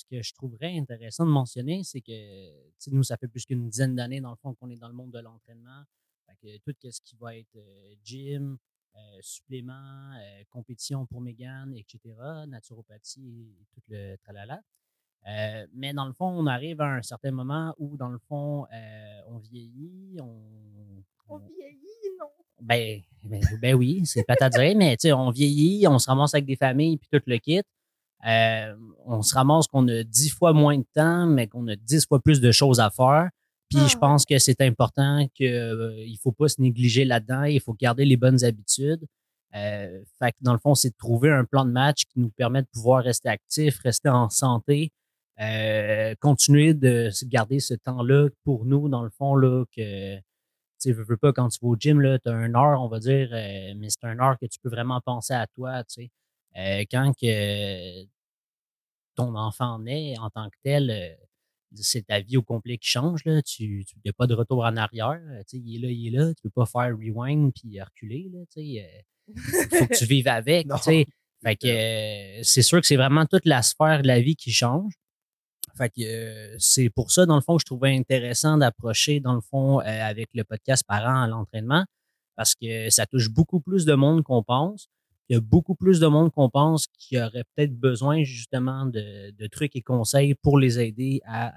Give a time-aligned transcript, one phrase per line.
[0.00, 3.94] ce que je trouverais intéressant de mentionner, c'est que nous, ça fait plus qu'une dizaine
[3.94, 5.84] d'années, dans le fond, qu'on est dans le monde de l'entraînement.
[6.64, 7.58] tout ce qui va être
[8.02, 8.58] gym,
[9.20, 10.12] supplément,
[10.50, 12.00] compétition pour Mégane, etc.,
[12.48, 14.60] naturopathie et tout le tralala.
[15.72, 18.66] mais dans le fond, on arrive à un certain moment où, dans le fond,
[19.28, 22.26] on vieillit, on, on vieillit, non?
[22.60, 26.08] Ben, ben, ben, oui, c'est pas à dire, mais tu sais, on vieillit, on se
[26.10, 27.62] ramasse avec des familles puis tout le kit.
[28.26, 28.74] Euh,
[29.06, 32.20] on se ramasse qu'on a dix fois moins de temps, mais qu'on a dix fois
[32.20, 33.30] plus de choses à faire.
[33.70, 37.44] Puis je ah pense que c'est important qu'il euh, ne faut pas se négliger là-dedans.
[37.44, 39.06] Il faut garder les bonnes habitudes.
[39.54, 42.30] Euh, fait que dans le fond, c'est de trouver un plan de match qui nous
[42.30, 44.90] permet de pouvoir rester actif, rester en santé,
[45.40, 50.16] euh, continuer de garder ce temps-là pour nous, dans le fond, là, que
[50.80, 52.98] tu veux, veux pas, quand tu vas au gym, tu as un heure, on va
[52.98, 56.10] dire, mais c'est un heure que tu peux vraiment penser à toi, tu sais.
[56.56, 58.04] Euh, quand que
[59.14, 61.14] ton enfant naît en tant que tel, euh,
[61.74, 63.42] c'est ta vie au complet qui change, là.
[63.42, 65.20] Tu n'as pas de retour en arrière.
[65.48, 66.34] Tu sais, il est là, il est là.
[66.34, 68.30] Tu peux pas faire rewind puis reculer.
[68.56, 68.84] Il
[69.70, 70.66] faut que tu vives avec.
[71.42, 74.92] Fait que c'est sûr que c'est vraiment toute la sphère de la vie qui change.
[75.76, 79.34] Fait que euh, c'est pour ça, dans le fond, que je trouvais intéressant d'approcher, dans
[79.34, 81.84] le fond, euh, avec le podcast Parents à l'entraînement,
[82.36, 84.88] parce que ça touche beaucoup plus de monde qu'on pense.
[85.30, 89.46] Il y a beaucoup plus de monde qu'on pense qui aurait peut-être besoin justement de,
[89.46, 91.54] trucs et conseils pour les aider à,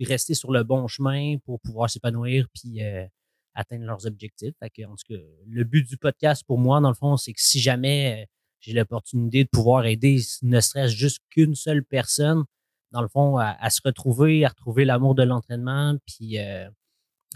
[0.00, 3.06] rester sur le bon chemin pour pouvoir s'épanouir puis euh,
[3.54, 4.54] atteindre leurs objectifs.
[4.60, 7.60] En tout cas, le but du podcast pour moi, dans le fond, c'est que si
[7.60, 12.42] jamais j'ai l'opportunité de pouvoir aider ne serait-ce juste qu'une seule personne,
[12.90, 16.68] dans le fond, à, se retrouver, à retrouver l'amour de l'entraînement, puis euh,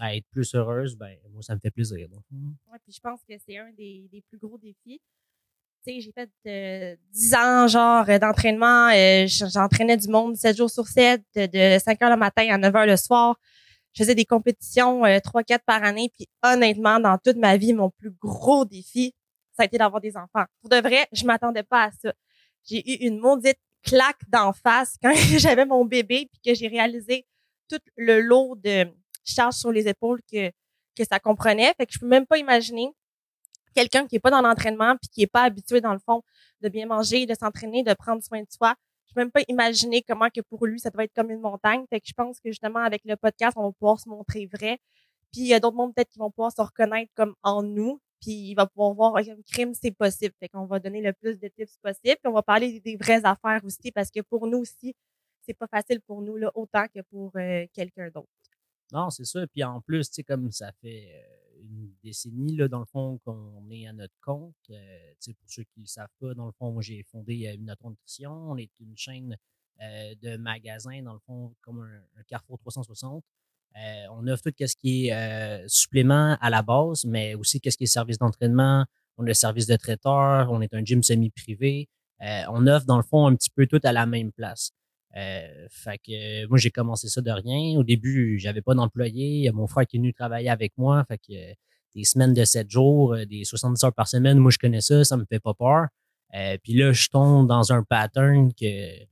[0.00, 2.08] à être plus heureuse, ben moi, ça me fait plaisir.
[2.28, 5.00] Puis je pense que c'est un des, plus gros défis.
[5.86, 8.90] J'ai fait euh, 10 ans, genre, d'entraînement.
[8.90, 12.76] Euh, j'entraînais du monde 7 jours sur 7, de 5 heures le matin à 9
[12.76, 13.36] heures le soir.
[13.94, 16.12] Je faisais des compétitions 3-4 euh, par année.
[16.14, 19.14] Puis honnêtement, dans toute ma vie, mon plus gros défi,
[19.56, 20.44] ça a été d'avoir des enfants.
[20.60, 22.12] Pour de vrai, je m'attendais pas à ça.
[22.68, 27.26] J'ai eu une maudite claque d'en face quand j'avais mon bébé puis que j'ai réalisé
[27.70, 28.86] tout le lot de
[29.24, 30.50] charges sur les épaules que,
[30.96, 31.72] que ça comprenait.
[31.78, 32.92] Fait que je peux même pas imaginer
[33.78, 36.22] quelqu'un qui est pas dans l'entraînement puis qui est pas habitué dans le fond
[36.62, 38.74] de bien manger, de s'entraîner, de prendre soin de soi.
[39.06, 41.84] Je peux même pas imaginer comment que pour lui ça doit être comme une montagne.
[41.88, 44.78] Fait que je pense que justement avec le podcast on va pouvoir se montrer vrai.
[45.32, 48.00] Puis il y a d'autres mondes peut-être qui vont pouvoir se reconnaître comme en nous
[48.20, 50.34] puis il va pouvoir voir un crime, c'est possible.
[50.40, 52.16] Fait qu'on va donner le plus de tips possible.
[52.20, 54.94] Puis on va parler des vraies affaires aussi, parce que pour nous aussi,
[55.42, 58.28] c'est pas facile pour nous, là, autant que pour euh, quelqu'un d'autre.
[58.92, 59.46] Non, c'est ça.
[59.46, 63.18] Puis en plus, tu sais, comme ça fait euh, une décennie, là, dans le fond,
[63.24, 64.54] qu'on est à notre compte.
[64.70, 68.32] Euh, pour ceux qui ne le savent pas, dans le fond, j'ai fondé notre Nutrition.
[68.50, 69.36] On est une chaîne
[69.80, 73.22] de magasins, dans le fond, comme un Carrefour 360.
[73.76, 77.76] Euh, on offre tout ce qui est euh, supplément à la base, mais aussi qu'est-ce
[77.76, 78.84] qui est service d'entraînement.
[79.18, 81.88] On a le service de traiteur, on est un gym semi-privé.
[82.22, 84.72] Euh, on offre dans le fond un petit peu tout à la même place.
[85.14, 87.78] Fait que moi j'ai commencé ça de rien.
[87.78, 89.48] Au début, j'avais pas d'employé.
[89.48, 91.04] A mon frère qui est venu travailler avec moi.
[91.08, 91.54] Fait que
[91.94, 95.16] des semaines de 7 jours, des 70 heures par semaine, moi je connais ça, ça
[95.16, 95.86] me fait pas peur.
[96.62, 99.06] puis là, je tombe dans un pattern que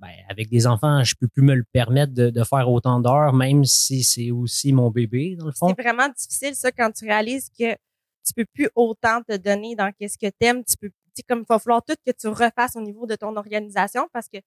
[0.00, 3.64] ben, avec des enfants, je peux plus me le permettre de, faire autant d'heures, même
[3.64, 5.68] si c'est aussi mon bébé, dans le fond.
[5.68, 7.72] C'est vraiment difficile, ça, quand tu réalises que
[8.24, 10.62] tu peux plus autant te donner dans qu'est-ce que t'aimes.
[10.64, 10.90] Tu peux,
[11.28, 14.38] comme il va falloir tout que tu refasses au niveau de ton organisation parce que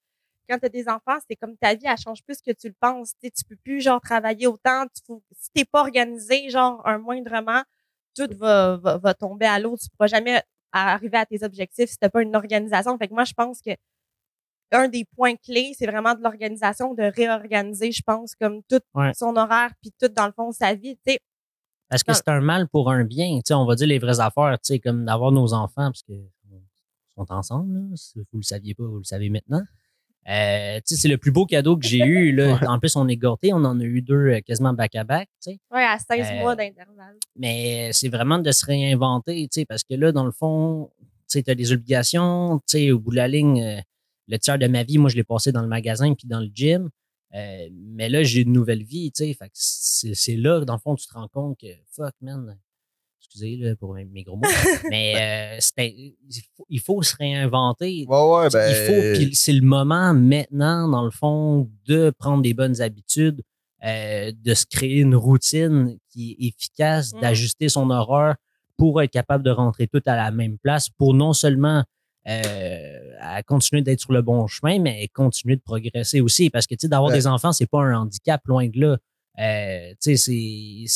[0.49, 2.75] quand tu as des enfants, c'est comme ta vie, elle change plus que tu le
[2.79, 3.13] penses.
[3.21, 4.85] Tu tu peux plus, genre, travailler autant.
[4.93, 7.63] Tu faut, si t'es pas organisé, genre, un moindrement,
[8.15, 9.77] tout va, va, tomber à l'eau.
[9.77, 10.41] Tu pourras jamais
[10.71, 12.97] arriver à tes objectifs si t'as pas une organisation.
[12.97, 13.71] Fait que moi, je pense que
[14.73, 18.79] un des points clés, c'est vraiment de l'organisation, de réorganiser, je pense, comme tout
[19.13, 21.19] son horaire, puis tout, dans le fond, sa vie, tu sais.
[21.91, 23.35] Est-ce que c'est un mal pour un bien?
[23.39, 26.03] Tu sais, on va dire les vraies affaires, tu sais, comme d'avoir nos enfants, parce
[26.03, 26.23] qu'ils
[27.13, 27.95] sont ensemble, là.
[27.95, 29.61] Si vous le saviez pas, vous le savez maintenant.
[30.29, 32.31] Euh, tu sais, c'est le plus beau cadeau que j'ai eu.
[32.31, 32.59] Là.
[32.67, 33.53] En plus, on est gâtés.
[33.53, 35.27] On en a eu deux euh, quasiment back-à-back.
[35.41, 35.59] Tu sais.
[35.71, 37.17] Oui, à 16 mois euh, d'intervalle.
[37.35, 40.91] Mais c'est vraiment de se réinventer, tu sais, parce que là, dans le fond,
[41.29, 42.59] tu sais, as des obligations.
[42.67, 43.83] Tu sais, au bout de la ligne,
[44.27, 46.49] le tiers de ma vie, moi, je l'ai passé dans le magasin puis dans le
[46.53, 46.89] gym.
[47.33, 50.13] Euh, mais là, j'ai une nouvelle vie, tu sais.
[50.13, 52.57] c'est là, dans le fond, tu te rends compte que fuck, man.
[53.23, 54.41] Excusez là, pour mes gros mots.
[54.89, 55.83] mais euh,
[56.69, 58.05] il, faut, se réinventer.
[58.09, 58.69] Ouais, ouais, ben...
[58.69, 63.41] Il faut, c'est le moment maintenant, dans le fond, de prendre des bonnes habitudes,
[63.85, 67.21] euh, de se créer une routine qui est efficace, mmh.
[67.21, 68.35] d'ajuster son horreur
[68.75, 71.83] pour être capable de rentrer tout à la même place, pour non seulement
[72.27, 76.49] euh, à continuer d'être sur le bon chemin, mais continuer de progresser aussi.
[76.49, 77.17] Parce que, tu sais, d'avoir Ouais.
[77.17, 78.97] des enfants, c'est pas un handicap, loin de là.
[79.39, 80.87] Euh, tu sais,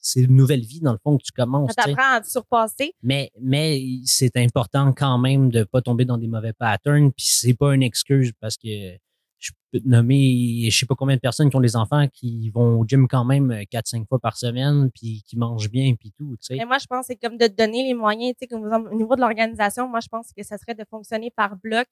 [0.00, 1.72] c'est, une nouvelle vie, dans le fond, que tu commences.
[1.76, 2.94] Ça t'apprend à te surpasser.
[3.02, 7.12] Mais, mais c'est important quand même de pas tomber dans des mauvais patterns.
[7.12, 8.96] Puis c'est pas une excuse parce que
[9.38, 12.50] je peux te nommer, je sais pas combien de personnes qui ont des enfants qui
[12.50, 16.36] vont au gym quand même 4-5 fois par semaine, puis qui mangent bien, puis tout,
[16.40, 16.56] tu sais.
[16.56, 18.64] Mais moi, je pense que c'est comme de te donner les moyens, tu sais, comme
[18.90, 21.86] au niveau de l'organisation, moi, je pense que ça serait de fonctionner par bloc,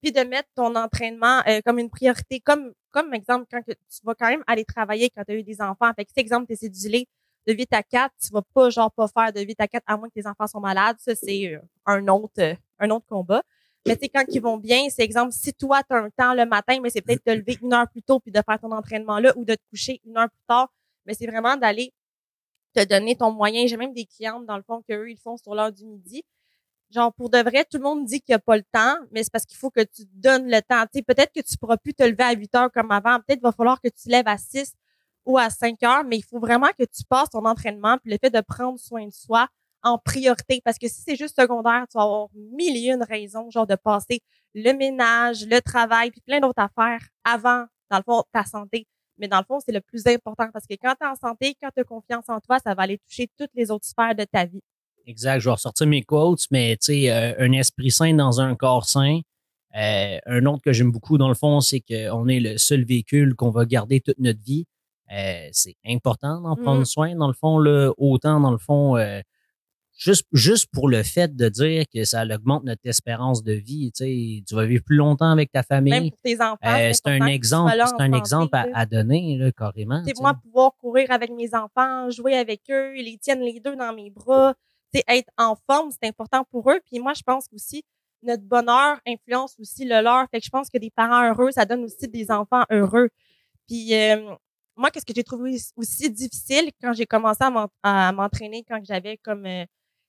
[0.00, 4.00] puis de mettre ton entraînement euh, comme une priorité, comme, comme exemple, quand que tu
[4.04, 5.90] vas quand même aller travailler quand tu as eu des enfants.
[5.94, 7.06] Fait que, exemple, tu es cédulé
[7.46, 9.96] de 8 à 4, tu vas pas, genre, pas faire de 8 à 4 à
[9.96, 10.96] moins que tes enfants sont malades.
[10.98, 13.42] Ça, c'est euh, un autre, euh, un autre combat.
[13.86, 16.44] Mais tu quand ils vont bien, c'est exemple, si toi, tu as un temps le
[16.44, 18.72] matin, mais c'est peut-être de te lever une heure plus tôt puis de faire ton
[18.72, 20.68] entraînement là ou de te coucher une heure plus tard.
[21.06, 21.94] Mais c'est vraiment d'aller
[22.74, 23.66] te donner ton moyen.
[23.66, 26.22] J'ai même des clientes, dans le fond, qu'eux, ils font sur l'heure du midi.
[26.90, 29.22] Genre, pour de vrai, tout le monde dit qu'il n'y a pas le temps, mais
[29.22, 30.82] c'est parce qu'il faut que tu donnes le temps.
[30.92, 33.18] Tu sais, peut-être que tu pourras plus te lever à 8 heures comme avant.
[33.20, 34.72] Peut-être va falloir que tu te lèves à 6
[35.24, 38.18] ou à 5 heures, mais il faut vraiment que tu passes ton entraînement puis le
[38.20, 39.46] fait de prendre soin de soi
[39.82, 40.60] en priorité.
[40.64, 43.76] Parce que si c'est juste secondaire, tu vas avoir mille et une raisons, genre de
[43.76, 44.20] passer
[44.54, 48.86] le ménage, le travail, puis plein d'autres affaires avant, dans le fond, ta santé.
[49.18, 51.56] Mais dans le fond, c'est le plus important parce que quand tu es en santé,
[51.62, 54.24] quand tu as confiance en toi, ça va aller toucher toutes les autres sphères de
[54.24, 54.62] ta vie.
[55.06, 58.54] Exact, je vais ressortir mes quotes, mais tu sais, euh, un esprit sain dans un
[58.54, 59.20] corps sain.
[59.76, 63.34] Euh, un autre que j'aime beaucoup, dans le fond, c'est qu'on est le seul véhicule
[63.34, 64.66] qu'on va garder toute notre vie.
[65.12, 66.84] Euh, c'est important d'en prendre Mhm.
[66.84, 68.96] soin, dans le fond, là, autant dans le fond,
[70.00, 73.92] juste, juste pour le fait de dire que ça augmente notre espérance de vie.
[73.92, 76.10] Tu sais, tu vas vivre plus longtemps avec ta Même famille.
[76.10, 76.56] pour tes enfants.
[76.64, 80.02] Euh, c'est un exemple, c'est un exemple à, donner, là, carrément.
[80.02, 83.60] Tu sais, moi, pouvoir courir avec mes enfants, jouer avec eux, ils les tiennent les
[83.60, 84.54] deux dans mes bras,
[84.98, 86.80] sais, être en forme, c'est important pour eux.
[86.86, 87.82] Puis moi, je pense aussi
[88.22, 90.28] notre bonheur influence aussi le leur.
[90.30, 93.08] Fait que je pense que des parents heureux, ça donne aussi des enfants heureux.
[93.68, 94.34] Puis euh,
[94.76, 98.80] moi, qu'est-ce que j'ai trouvé aussi difficile quand j'ai commencé à m'en- à m'entraîner quand
[98.84, 99.64] j'avais comme euh,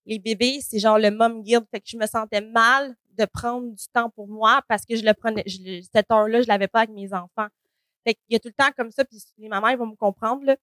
[0.06, 1.66] les bébés, c'est genre le mom guilt.
[1.72, 5.04] Fait que je me sentais mal de prendre du temps pour moi parce que je
[5.06, 7.48] le prenais, je, cette heure-là, je l'avais pas avec mes enfants.
[8.06, 9.96] Fait qu'il y a tout le temps comme ça, puis les mamans, ils vont me
[9.96, 10.56] comprendre, là.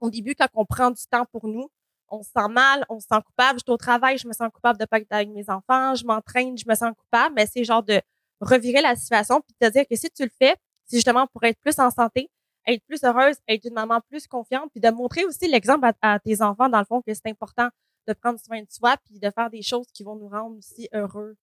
[0.00, 1.68] Au début, quand on prend du temps pour nous,
[2.12, 3.58] on se sent mal, on se sent coupable.
[3.58, 5.94] Je suis au travail, je me sens coupable de pas être avec mes enfants.
[5.94, 7.34] Je m'entraîne, je me sens coupable.
[7.34, 8.00] Mais c'est genre de
[8.40, 10.54] revirer la situation puis de te dire que si tu le fais,
[10.84, 12.30] c'est justement pour être plus en santé,
[12.66, 16.42] être plus heureuse, être une maman plus confiante, puis de montrer aussi l'exemple à, tes
[16.42, 17.68] enfants, dans le fond, que c'est important
[18.06, 20.88] de prendre soin de soi puis de faire des choses qui vont nous rendre aussi
[20.92, 21.36] heureux.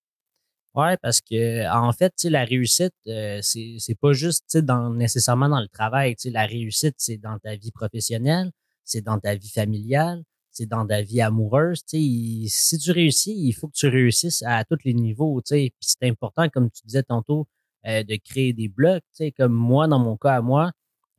[0.76, 5.68] Ouais, parce que en fait, la réussite, euh, c'est pas juste dans nécessairement dans le
[5.68, 6.16] travail.
[6.26, 8.52] La réussite, c'est dans ta vie professionnelle,
[8.84, 10.24] c'est dans ta vie familiale,
[10.66, 11.84] dans ta vie amoureuse.
[11.86, 15.42] Si tu réussis, il faut que tu réussisses à tous les niveaux.
[15.46, 15.72] C'est
[16.04, 17.48] important, comme tu disais tantôt,
[17.88, 19.04] euh, de créer des blocs.
[19.38, 20.72] Comme moi, dans mon cas à moi,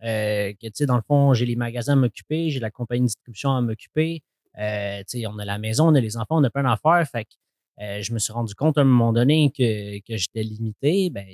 [0.03, 3.53] euh, que dans le fond, j'ai les magasins à m'occuper, j'ai la compagnie de distribution
[3.53, 4.23] à m'occuper.
[4.59, 7.07] Euh, on a la maison, on a les enfants, on a plein d'affaires.
[7.11, 11.09] Fait que je me suis rendu compte à un moment donné que, j'étais limité.
[11.11, 11.27] Ben,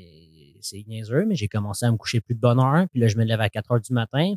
[0.61, 2.87] c'est niaiseux, mais j'ai commencé à me coucher plus de bonne heure.
[2.91, 4.35] Puis là, je me lève à 4 heures du matin.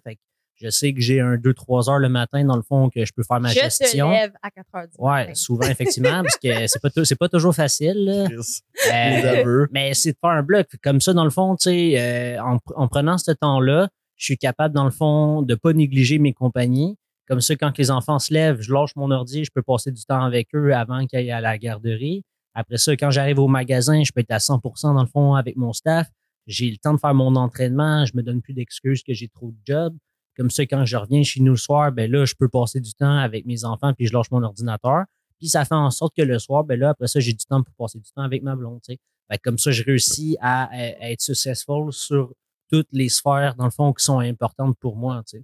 [0.62, 3.24] Je sais que j'ai un 2-3 heures le matin, dans le fond, que je peux
[3.24, 4.08] faire ma je gestion.
[4.10, 5.34] te lève à 4 heures du Ouais, matin.
[5.36, 8.06] souvent, effectivement, parce que c'est pas, c'est pas toujours facile.
[8.06, 8.26] là.
[8.30, 8.62] Chris,
[8.94, 10.68] Euh, mais c'est de faire un bloc.
[10.84, 14.38] Comme ça, dans le fond, tu sais, euh, en, en prenant ce temps-là, je suis
[14.38, 16.98] capable, dans le fond, de pas négliger mes compagnies.
[17.28, 20.04] Comme ça, quand les enfants se lèvent, je lâche mon ordi, je peux passer du
[20.04, 22.24] temps avec eux avant qu'ils aillent à la garderie.
[22.56, 25.56] Après ça, quand j'arrive au magasin, je peux être à 100% dans le fond avec
[25.56, 26.08] mon staff.
[26.48, 28.06] J'ai le temps de faire mon entraînement.
[28.06, 29.96] Je me donne plus d'excuses que j'ai trop de job.
[30.40, 32.94] Comme ça, quand je reviens chez nous le soir, ben là, je peux passer du
[32.94, 35.04] temps avec mes enfants puis je lâche mon ordinateur.
[35.38, 37.62] Puis ça fait en sorte que le soir, ben là, après ça, j'ai du temps
[37.62, 38.80] pour passer du temps avec ma blonde.
[38.82, 39.00] tu sais.
[39.30, 42.34] Fait que comme ça, je réussis à, à- à être successful sur
[42.72, 45.22] toutes les sphères, dans le fond, qui sont importantes pour moi.
[45.28, 45.44] tu sais.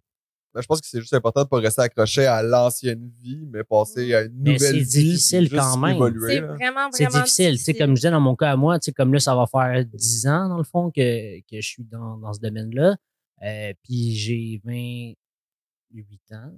[0.53, 3.65] Ben, je pense que c'est juste important de pas rester accroché à l'ancienne vie, mais
[3.65, 5.03] passer à une Mais nouvelle c'est vie.
[5.11, 5.97] difficile puis juste quand même.
[5.97, 7.59] C'est vraiment, vraiment C'est difficile.
[7.59, 9.45] Sais, comme je disais dans mon cas à moi, tu sais, comme là, ça va
[9.47, 12.95] faire 10 ans, dans le fond, que, que je suis dans, dans ce domaine-là.
[13.43, 16.51] Euh, puis j'ai 28 ans.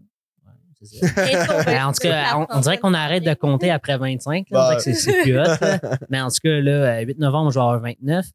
[0.45, 1.25] Ouais, c'est ça.
[1.25, 4.49] Bientôt, Ben, en tout cas, on, on dirait qu'on arrête de compter après 25.
[4.51, 5.43] Là, on dirait que c'est- plus hot.
[5.43, 5.79] là.
[6.09, 8.25] Mais en tout cas, là, euh, 8 novembre, je vais avoir 29.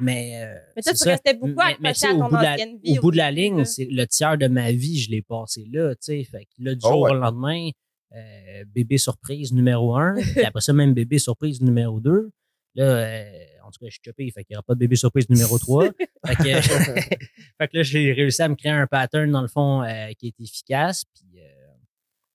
[0.00, 1.10] Mais, euh, Mais toi, tu ça.
[1.10, 2.98] restais beaucoup Mais- mais à au ton bout de la- ancienne vie.
[2.98, 5.94] Au bout de la ligne, c'est le tiers de ma vie, je l'ai passé là,
[5.94, 6.24] tu sais.
[6.24, 7.10] Fait que là, du Ah jour ouais.
[7.10, 7.70] au lendemain,
[8.14, 12.30] euh, bébé surprise numéro un, puis après ça, même bébé surprise numéro deux.
[12.74, 13.24] Là, euh,
[13.68, 15.58] en tout cas, je suis chopé, fait qu'il n'y aura pas de bébé surprise numéro
[15.58, 15.84] 3.
[16.26, 16.42] fait, que,
[17.58, 20.28] fait que là, j'ai réussi à me créer un pattern, dans le fond, euh, qui
[20.28, 21.04] est efficace.
[21.14, 21.44] Puis, euh,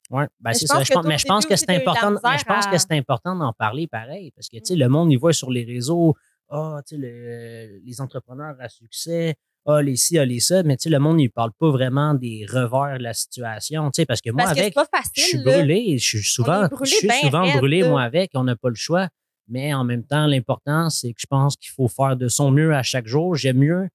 [0.09, 0.83] Ouais, ben Mais c'est je ça.
[0.83, 2.11] Je pense- mais je pense que c'est important.
[2.11, 4.31] mais je pense à- que c'est important d'en parler pareil.
[4.35, 4.79] Parce que tu sais, Mm.
[4.79, 6.13] le monde, il voit sur les réseaux,
[6.49, 9.33] ah, tu sais, le- les entrepreneurs à succès,
[9.65, 12.13] ah, les ci, ah, les ça, mais tu sais, le monde, il parle pas vraiment
[12.13, 13.89] des revers de la situation.
[13.89, 14.75] Tu sais, parce que moi, Parce que avec,
[15.15, 15.97] je suis brûlé.
[15.97, 18.31] Je suis souvent, brûlé je suis ben souvent brûlé, moi, avec.
[18.35, 19.07] On n'a pas le choix.
[19.47, 22.73] Mais en même temps, l'important, c'est que je pense qu'il faut faire de son mieux
[22.73, 23.35] à chaque jour.
[23.35, 23.89] J'aime mieux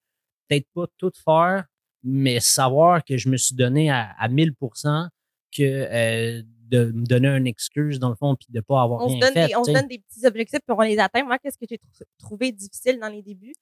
[0.49, 1.65] peut-être pas tout faire,
[2.03, 4.53] mais savoir que je me suis donné à, à 1000
[5.57, 9.09] que euh, de me donner une excuse, dans le fond, puis de pas avoir on
[9.09, 9.47] se rien donne, fait.
[9.49, 11.25] des, on se donne des petits objectifs puis on les atteint.
[11.25, 13.55] Moi, qu'est-ce que j'ai trou- trouvé difficile dans les débuts?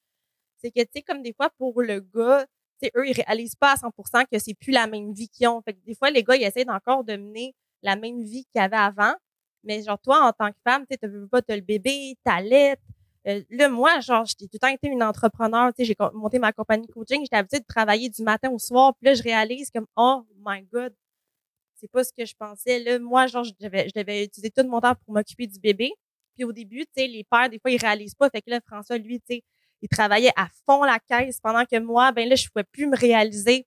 [0.58, 2.44] C'est que, tu sais, comme des fois, pour le gars,
[2.80, 5.46] tu sais, eux, ils réalisent pas à 100% que c'est plus la même vie qu'ils
[5.48, 5.62] ont.
[5.62, 8.60] Fait que des fois, les gars, ils essaient encore de mener la même vie qu'ils
[8.60, 9.14] avaient avant.
[9.66, 12.80] Mais genre, toi, en tant que femme, tu tu veux pas, t'as le bébé, t'allaites.
[13.26, 15.72] Euh, là, moi, genre, j'ai tout le temps été une entrepreneur.
[15.74, 17.22] Tu sais, j'ai monté ma compagnie coaching.
[17.22, 18.94] J'étais habituée de travailler du matin au soir.
[18.96, 20.94] Puis là, je réalise comme, oh my God,
[21.74, 22.78] c'est pas ce que je pensais.
[22.80, 25.92] Là, moi, genre, je devais, je devais utiliser tout mon temps pour m'occuper du bébé.
[26.36, 28.30] Puis au début, tu sais, les pères, des fois, ils réalisent pas.
[28.30, 29.44] Fait que là, François, lui, tu sais,
[29.82, 32.96] il travaillait à fond la caisse pendant que moi, ben là, je pouvais plus me
[32.96, 33.66] réaliser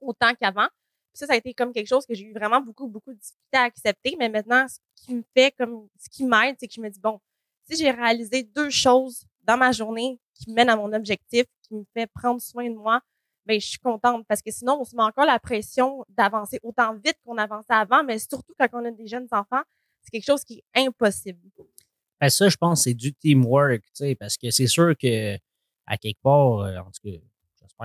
[0.00, 0.68] autant qu'avant.
[1.14, 3.56] Ça, ça a été comme quelque chose que j'ai eu vraiment beaucoup, beaucoup de difficulté
[3.56, 4.16] à accepter.
[4.18, 7.00] Mais maintenant, ce qui me fait comme, ce qui m'aide, c'est que je me dis,
[7.00, 7.20] bon,
[7.70, 11.84] si j'ai réalisé deux choses dans ma journée qui mènent à mon objectif, qui me
[11.94, 13.00] fait prendre soin de moi,
[13.44, 16.94] ben je suis contente parce que sinon on se met encore la pression d'avancer autant
[16.94, 19.62] vite qu'on avançait avant, mais surtout quand on a des jeunes enfants,
[20.00, 21.40] c'est quelque chose qui est impossible.
[22.20, 25.36] Ben, ça, je pense, c'est du teamwork, tu sais, parce que c'est sûr que,
[25.86, 27.18] à quelque part, euh, en tout cas,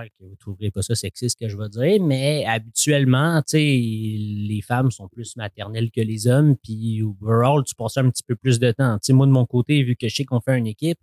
[0.06, 4.90] que vous ne trouverez pas ça sexiste que je vais dire, mais habituellement, les femmes
[4.90, 8.70] sont plus maternelles que les hommes, puis overall, tu passes un petit peu plus de
[8.72, 8.94] temps.
[8.98, 10.98] Tu sais, moi, de mon côté, vu que je sais qu'on fait une équipe,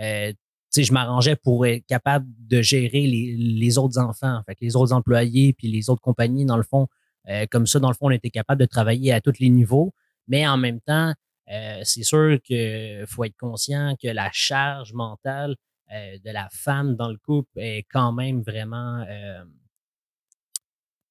[0.00, 0.32] euh,
[0.76, 5.54] je m'arrangeais pour être capable de gérer les, les autres enfants, fait les autres employés,
[5.54, 6.86] puis les autres compagnies, dans le fond,
[7.28, 9.92] euh, comme ça, dans le fond, on était capable de travailler à tous les niveaux,
[10.28, 11.14] mais en même temps,
[11.50, 15.56] euh, c'est sûr qu'il faut être conscient que la charge mentale
[15.92, 19.44] euh, de la femme dans le couple est quand même vraiment euh,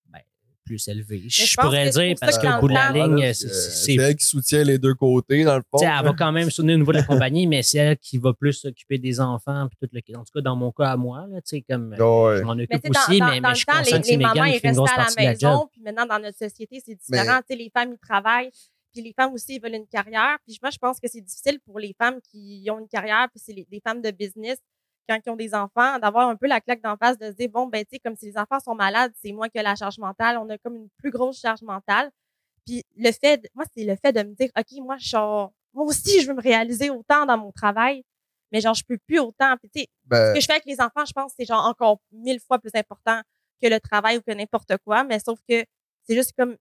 [0.08, 0.20] ben,
[0.66, 1.24] plus élevée.
[1.30, 3.96] Je, pourrais que dire parce que qu'au bout de la ligne, c'est- euh, c'est c'est
[3.96, 5.78] elle qui soutient les deux côtés, dans le fond.
[5.82, 8.34] elle va quand même soutenir au niveau de la compagnie, mais c'est elle qui va
[8.34, 9.68] plus s'occuper des enfants.
[9.70, 11.40] Puis tout le, en tout cas, dans mon cas à moi, là,
[11.70, 11.98] comme Ouais.
[12.38, 14.12] je m'en Mais occupe aussi, dans- mais, dans mais je suis conscient les, que c'est
[14.12, 15.52] les Megan mamans, qui ils fait une grosse restaient à partie de la job.
[15.52, 17.40] maison, puis maintenant, dans notre société, c'est différent.
[17.40, 18.52] Tu sais, les femmes, ils travaillent,
[18.96, 20.38] puis les femmes aussi, veulent une carrière.
[20.48, 23.42] Puis moi, je pense que c'est difficile pour les femmes qui ont une carrière, puis
[23.44, 24.58] c'est les, des femmes de business,
[25.10, 27.50] quand ils ont des enfants, d'avoir un peu la claque d'en face, de se dire,
[27.50, 29.76] bon, ben, tu sais, comme si les enfants sont malades, c'est moi qui ai la
[29.76, 32.10] charge mentale, on a comme une plus grosse charge mentale.
[32.66, 35.86] Puis le fait, de- moi, c'est le fait de me dire, OK, moi, je moi
[35.86, 38.04] aussi, je veux me réaliser autant dans mon travail,
[38.52, 39.58] mais genre, je peux plus autant.
[39.58, 41.46] Puis, tu sais, Ben, ce que je fais avec les enfants, je pense que c'est
[41.46, 43.22] genre encore mille fois plus important
[43.62, 45.64] que le travail ou que n'importe quoi, mais sauf que
[46.08, 46.56] c'est juste comme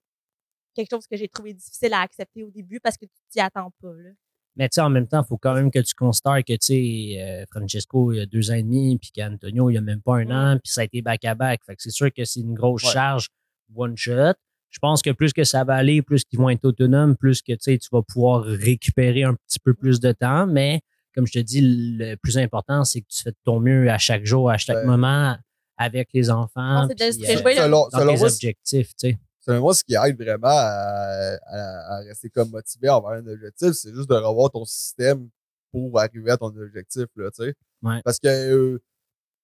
[0.75, 3.71] quelque chose que j'ai trouvé difficile à accepter au début parce que tu t'y attends
[3.81, 3.93] pas.
[3.93, 4.09] Là.
[4.57, 6.57] Mais tu sais, en même temps, il faut quand même que tu considères que, tu
[6.61, 9.81] sais, euh, Francesco, il y a deux ans et demi, puis qu'Antonio, il n'y a
[9.81, 11.61] même pas un an, puis ça a été back-à-back.
[11.65, 12.91] Fait que c'est sûr que c'est une grosse Ouais.
[12.93, 13.27] charge
[13.75, 14.33] one-shot.
[14.69, 17.53] Je pense que plus que ça va aller, plus qu'ils vont être autonomes, plus que,
[17.53, 20.47] tu sais, tu vas pouvoir récupérer un petit peu plus de temps.
[20.47, 20.81] Mais,
[21.13, 23.97] comme je te dis, le plus important, c'est que tu fais de ton mieux à
[23.97, 24.85] chaque jour, à chaque Ouais.
[24.85, 25.37] moment,
[25.77, 26.83] avec les enfants.
[26.83, 29.17] Non, de euh, selon, dans selon tes moi, objectifs, tu sais.
[29.45, 33.71] Selon moi, ce qui aide vraiment à, à- à rester comme motivé envers un objectif,
[33.73, 35.29] c'est juste de revoir ton système
[35.71, 37.53] pour arriver à ton objectif, là, tu sais.
[37.83, 38.01] Ouais.
[38.03, 38.81] Parce que, euh,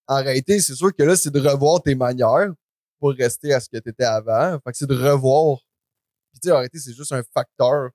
[0.08, 2.52] en réalité, c'est sûr que là, c'est de revoir tes manières
[2.98, 4.58] pour rester à ce que tu étais avant.
[4.64, 5.58] Fait que c'est de revoir.
[6.32, 7.90] Puis, tu sais, en réalité, c'est juste un facteur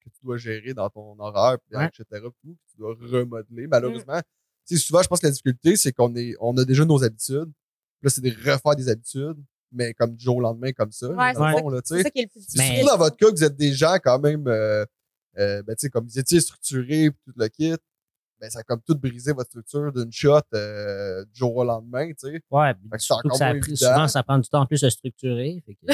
[0.00, 1.86] que tu dois gérer dans ton horaire, puis Ouais.
[1.86, 2.04] etc.
[2.10, 3.66] Que tu dois remodeler.
[3.66, 4.20] Malheureusement,
[4.66, 7.02] tu sais, souvent, je pense que la difficulté, c'est qu'on est, on a déjà nos
[7.04, 7.52] habitudes.
[8.00, 9.38] Puis là, c'est de refaire des habitudes,
[9.72, 11.08] mais comme du jour au lendemain, comme ça.
[11.08, 11.96] Ouais, c'est fond, là, tu sais.
[11.98, 12.74] C'est ça qui est le plus Mais- difficile.
[12.76, 14.84] Surtout dans votre cas, que vous êtes des gens quand même, euh,
[15.38, 17.74] euh, ben, tu sais, comme vous étiez structurés, puis tout le kit,
[18.38, 22.06] ben, ça a comme tout brisé votre structure d'une shot euh, du jour au lendemain,
[22.08, 22.40] tu sais.
[22.50, 25.62] Ouais, que surtout ça a pris- souvent, ça prend du temps en plus à structurer.
[25.64, 25.86] Fait que,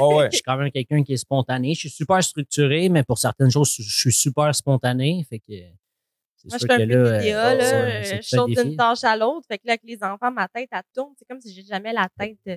[0.00, 0.28] Ah ouais.
[0.30, 1.74] je suis quand même quelqu'un qui est spontané.
[1.74, 5.26] Je suis super structuré, mais pour certaines choses, je suis super spontané.
[5.28, 8.02] Fait que Moi, je suis un peu là, PDA, euh, là.
[8.02, 9.46] je saute d'une tâche à l'autre.
[9.46, 11.12] Fait que là, avec les enfants, ma tête, elle tourne.
[11.18, 12.56] C'est comme si j'ai jamais la tête, euh,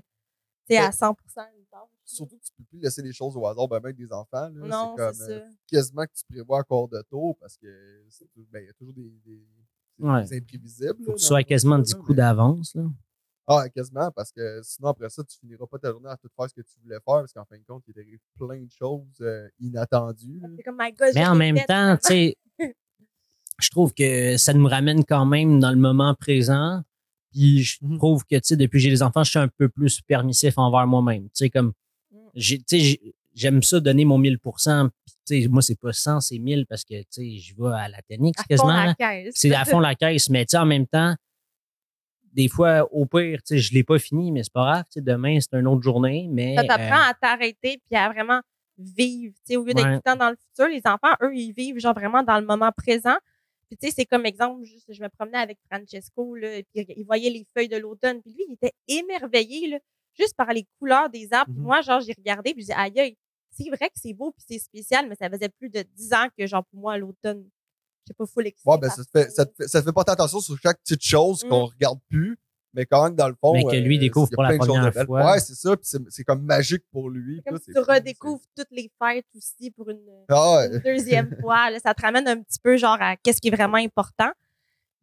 [0.69, 1.79] sais, à 100 une tâche.
[2.05, 4.49] Surtout que tu peux plus laisser les choses au hasard, ben, même avec des enfants,
[4.49, 4.67] là.
[4.67, 8.03] Non, c'est c'est comme euh, quasiment que tu prévois encore de tôt parce que
[8.51, 9.41] ben, il y a toujours des, des,
[9.99, 10.23] Ouais.
[10.25, 10.95] des imprévisibles.
[11.03, 12.75] Faut là, que tu sois quasiment ça, 10 là, coups mais- d'avance.
[12.75, 12.83] là.
[13.45, 16.49] Ah, quasiment, parce que sinon, après ça, tu finiras pas ta journée à tout faire
[16.49, 19.05] ce que tu voulais faire, parce qu'en fin de compte, il t'arrive plein de choses
[19.21, 20.41] euh, inattendues.
[20.55, 22.37] C'est comme, my God, Mais en même fait, temps, tu sais,
[23.59, 26.83] je trouve que ça nous ramène quand même dans le moment présent.
[27.33, 27.97] Puis je Mhm.
[27.97, 30.57] trouve que, tu sais, depuis que j'ai des enfants, je suis un peu plus permissif
[30.57, 31.23] envers moi-même.
[31.25, 31.73] Tu sais, comme,
[32.11, 32.17] Mm.
[32.35, 34.53] j'ai, tu sais, j'ai- j'aime ça donner mon 1000 Puis,
[35.27, 37.87] tu sais, moi, c'est pas 100, c'est 1000 parce que, tu sais, je vais à
[37.89, 39.33] la technique À fond la caisse.
[39.35, 40.29] C'est à fond la caisse.
[40.29, 41.15] Mais, tu sais, en même temps,
[42.33, 44.83] des fois, au pire, tu sais, je l'ai pas fini, mais c'est pas grave.
[44.91, 46.27] Tu sais, demain, c'est une autre journée.
[46.31, 48.41] Mais, Ça t'apprend euh, à t'arrêter puis à vraiment
[48.77, 49.33] vivre.
[49.45, 50.15] Tu sais, au lieu d'être Ouais.
[50.17, 53.15] dans le futur, les enfants, eux, ils vivent genre vraiment dans le moment présent.
[53.69, 56.85] Puis tu sais, c'est comme exemple, juste, je me promenais avec Francesco, là, et puis
[56.95, 59.79] il voyait les feuilles de l'automne, puis lui, il était émerveillé, là,
[60.17, 61.51] juste par les couleurs des arbres.
[61.53, 61.63] Mhm.
[61.63, 63.17] Moi, genre, j'ai regardé, puis je dis, aïe, aïe,
[63.51, 66.27] c'est vrai que c'est beau, puis c'est spécial, mais ça faisait plus de 10 ans
[66.37, 67.43] que, genre, pour moi, l'automne,
[68.05, 69.85] je sais pas, full excité Ouais, ben, ça te fait, ça te fait, ça te
[69.85, 71.49] fait porter attention sur chaque petite chose Mm.
[71.49, 72.37] qu'on regarde plus,
[72.73, 73.53] mais quand même, dans le fond.
[73.53, 75.31] Mais que lui euh, découvre pour la première fois.
[75.31, 77.41] Ouais, c'est ça, puis c'est, c'est comme magique pour lui.
[77.45, 80.67] Comme puis si là, tu redécouvres toutes les fêtes aussi pour une, Ah ouais.
[80.75, 81.69] une deuxième fois.
[81.69, 84.31] là, ça te ramène un petit peu genre à qu'est-ce qui est vraiment important.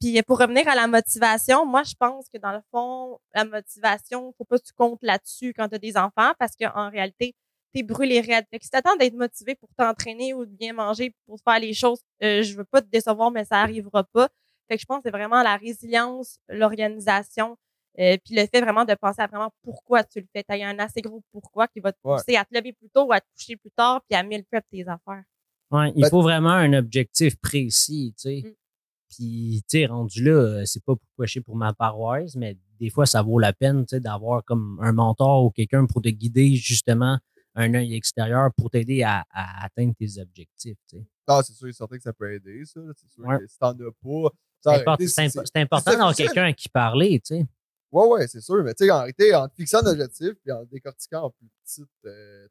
[0.00, 4.32] Puis pour revenir à la motivation, moi je pense que dans le fond, la motivation,
[4.38, 7.34] faut pas que tu comptes là-dessus quand tu as des enfants parce qu'en réalité,
[7.72, 8.46] t'es brûlé raide.
[8.50, 11.74] Fait que si t'attends d'être motivé pour t'entraîner ou de bien manger pour faire les
[11.74, 14.28] choses, euh, je veux pas te décevoir, mais ça arrivera pas.
[14.70, 17.56] Fait que je pense que c'est vraiment la résilience, l'organisation,
[17.98, 20.44] euh, puis le fait vraiment de penser à vraiment pourquoi tu le fais.
[20.44, 22.16] T'as un assez gros pourquoi qui va te Ouais.
[22.16, 24.44] pousser à te lever plus tôt ou à te coucher plus tard puis à mille
[24.44, 25.24] prep tes affaires.
[25.72, 28.42] Ouais, il faut vraiment un objectif précis, tu sais.
[28.44, 28.52] Mm.
[29.10, 32.90] Puis, tu sais, rendu là, euh, c'est pas pour cocher pour ma paroisse, mais des
[32.90, 36.08] fois, ça vaut la peine, tu sais, d'avoir comme un mentor ou quelqu'un pour te
[36.10, 37.18] guider, justement,
[37.56, 41.04] un œil extérieur pour t'aider à, à atteindre tes objectifs, tu sais.
[41.26, 42.80] Ah, c'est sûr et certain que ça peut aider, ça.
[42.96, 43.38] C'est sûr Ouais.
[43.38, 44.30] que si t'en as pas.
[44.62, 47.46] C'est important d'avoir quelqu'un à qui parler, tu sais.
[47.92, 48.62] Ouais, ouais, c'est sûr.
[48.62, 51.30] Mais tu sais, en réalité, en te fixant un objectif puis en le décortiquant en
[51.30, 52.46] plus petites euh,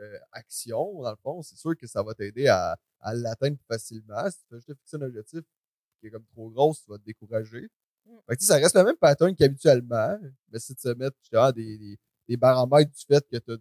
[0.00, 3.66] euh, actions, dans le fond, c'est sûr que ça va t'aider à, à l'atteindre plus
[3.66, 4.30] facilement.
[4.30, 5.40] Si tu fais juste te fixer un objectif
[6.00, 7.68] qui est comme trop gros, tu vas te décourager.
[8.06, 8.16] Mm.
[8.28, 10.18] Fait que, tu sais, ça reste le même pattern qu'habituellement,
[10.52, 13.52] mais c'est de se mettre justement des, des, des baromètres du fait que tu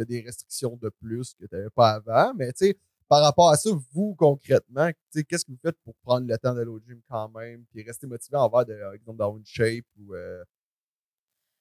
[0.00, 2.32] as, des restrictions de plus que tu n'avais pas avant.
[2.34, 5.76] Mais tu sais, par rapport à ça, vous, concrètement, tu sais, qu'est-ce que vous faites
[5.84, 8.92] pour prendre le temps d'aller au gym quand même, puis rester motivé envers, de, par
[8.94, 10.14] exemple, dans une shape ou.
[10.14, 10.42] euh,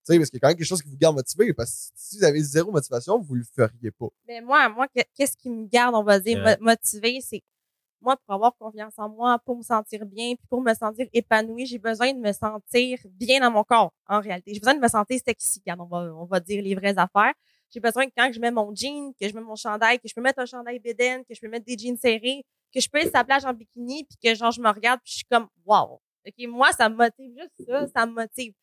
[0.06, 1.54] tu sais, parce qu'il y a quand même quelque chose qui vous garde motivé.
[1.54, 4.08] Parce que si vous avez zéro motivation, vous le feriez pas.
[4.28, 6.58] Mais moi, moi, que- qu'est-ce qui me garde, on va dire, C'est vrai.
[6.60, 7.42] mo- motivée, c'est
[8.02, 11.66] moi, pour avoir confiance en moi, pour me sentir bien, puis pour me sentir épanouie,
[11.66, 14.54] j'ai besoin de me sentir bien dans mon corps, en réalité.
[14.54, 17.34] J'ai besoin de me sentir sexy, regarde, on va, on va dire les vraies affaires.
[17.74, 20.14] J'ai besoin que quand je mets mon jean, que je mets mon chandail, que je
[20.14, 23.00] peux mettre un chandail bédaine, que je peux mettre des jeans serrés, que je peux
[23.00, 25.26] être sur la plage en bikini, puis que genre, je me regarde, puis je suis
[25.26, 26.00] comme, wow.
[26.26, 28.54] OK, moi, ça me motive juste ça, ça me motive.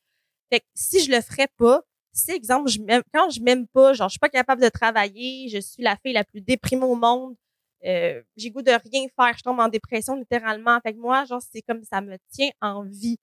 [0.52, 2.78] Fait que si je le ferais pas, si, exemple, je
[3.12, 6.12] quand je m'aime pas, genre, je suis pas capable de travailler, je suis la fille
[6.12, 7.36] la plus déprimée au monde,
[7.84, 10.78] euh, j'ai goût de rien faire, je tombe en dépression littéralement.
[10.80, 13.16] Fait que moi, genre, c'est comme ça me tient en vie.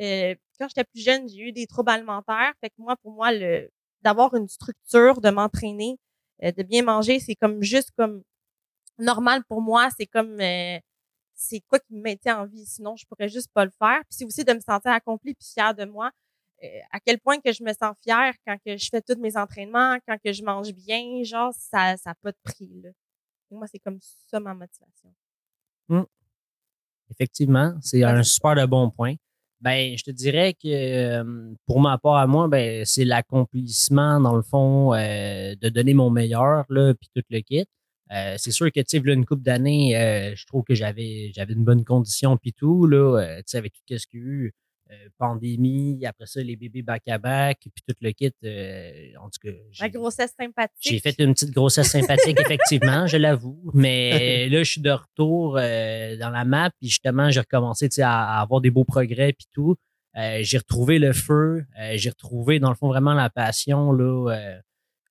[0.00, 2.52] Euh, quand j'étais plus jeune, j'ai eu des troubles alimentaires.
[2.60, 3.70] Fait que moi, pour moi, le
[4.04, 5.98] d'avoir une structure, de m'entraîner,
[6.42, 8.22] euh, de bien manger, c'est comme juste comme
[8.98, 9.88] normal pour moi.
[9.96, 10.78] C'est comme euh,
[11.34, 12.66] c'est quoi qui me maintient en vie.
[12.66, 14.00] Sinon, je pourrais juste pas le faire.
[14.00, 16.10] Puis c'est aussi de me sentir accomplie puis fière de moi.
[16.62, 19.36] Euh, à quel point que je me sens fière quand que je fais tous mes
[19.36, 22.90] entraînements, quand que je mange bien, genre ça ça a pas de prix là.
[23.50, 23.98] Et moi c'est comme
[24.30, 25.12] ça ma motivation.
[27.10, 29.14] Effectivement, c'est un super de bon point.
[29.64, 34.36] Ben, je te dirais que euh, pour ma part à moi, ben, c'est l'accomplissement, dans
[34.36, 37.64] le fond, euh, de donner mon meilleur, là, puis tout le kit.
[38.12, 41.54] Euh, c'est sûr que, tu sais, une couple d'années, euh, je trouve que j'avais j'avais
[41.54, 44.26] une bonne condition puis tout, là, euh, tu sais, avec tout ce qu'il y a
[44.26, 44.54] eu,
[44.90, 49.56] euh, pandémie, après ça, les bébés back-à-back, puis tout le kit, euh, en tout cas,
[49.80, 50.76] La grossesse sympathique.
[50.80, 53.60] j'ai fait une petite grossesse sympathique, effectivement, je l'avoue.
[53.74, 58.36] Mais là, je suis de retour euh, dans la map, puis justement, j'ai recommencé à,
[58.36, 59.76] à avoir des beaux progrès, puis tout.
[60.16, 64.30] Euh, j'ai retrouvé le feu, euh, j'ai retrouvé, dans le fond, vraiment la passion, là,
[64.32, 64.60] euh,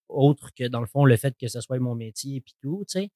[0.07, 2.99] autre que, dans le fond, le fait que ce soit mon métier, puis tout, tu
[2.99, 3.09] sais.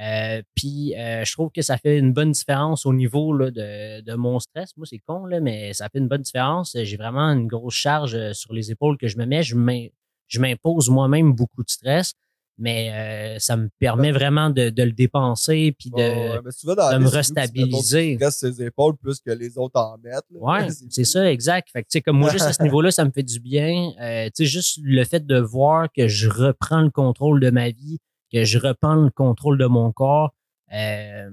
[0.00, 4.00] Euh, puis euh, je trouve que ça fait une bonne différence au niveau là, de,
[4.00, 4.70] de mon stress.
[4.76, 6.74] Moi, c'est con, là, mais ça fait une bonne différence.
[6.82, 9.42] J'ai vraiment une grosse charge euh, sur les épaules que je me mets.
[9.42, 9.88] Je m'im-
[10.26, 12.14] je m'impose moi-même beaucoup de stress,
[12.56, 15.96] mais euh, ça me permet vraiment de, de le dépenser puis de.
[15.96, 18.16] Ouais, ouais, mais souvent, dans la de me restabiliser.
[18.20, 20.24] sur ses épaules plus que les autres en mettent.
[20.30, 21.68] Ouais, c'est ça, exact.
[21.72, 23.92] Fait que, tu sais, comme moi, juste à ce niveau-là, ça me fait du bien.
[24.00, 27.70] Euh, tu sais, juste le fait de voir que je reprends le contrôle de ma
[27.70, 27.98] vie,
[28.32, 30.32] que je reprends le contrôle de mon corps,
[30.72, 31.30] euh,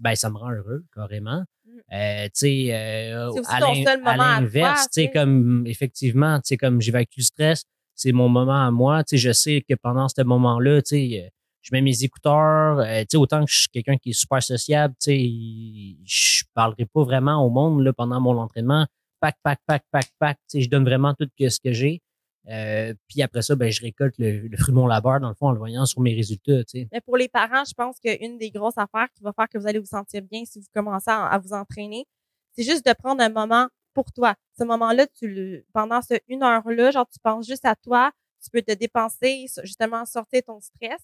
[0.00, 1.44] ben, ça me rend heureux, carrément.
[1.64, 1.70] Mm.
[1.92, 7.22] Euh, tu sais, euh, à l'inverse, tu sais, comme, effectivement, tu sais, comme j'évacue le
[7.22, 9.04] stress, c'est mon moment à moi.
[9.04, 11.28] Tu sais, je sais que pendant ce moment-là, tu sais, euh,
[11.62, 14.42] je mets mes écouteurs, euh, tu sais, autant que je suis quelqu'un qui est super
[14.42, 18.86] sociable, tu sais, je parlerai pas vraiment au monde, là, pendant mon entraînement.
[19.20, 22.01] Pac, pac, pac, pac, pac, tu sais, je donne vraiment tout que ce que j'ai.
[22.48, 25.48] Euh, puis après ça, ben, je récolte le, fruit de mon labeur, dans le fond,
[25.48, 26.64] en le voyant sur mes résultats.
[26.64, 26.88] tu sais.
[26.92, 29.66] Mais pour les parents, je pense qu'une des grosses affaires qui va faire que vous
[29.66, 32.04] allez vous sentir bien si vous commencez à, à vous entraîner,
[32.52, 34.34] c'est juste de prendre un moment pour toi.
[34.58, 38.10] Ce moment-là, tu le, pendant ce une heure-là, genre, tu penses juste à toi,
[38.42, 41.00] tu peux te dépenser, justement, sortir ton stress.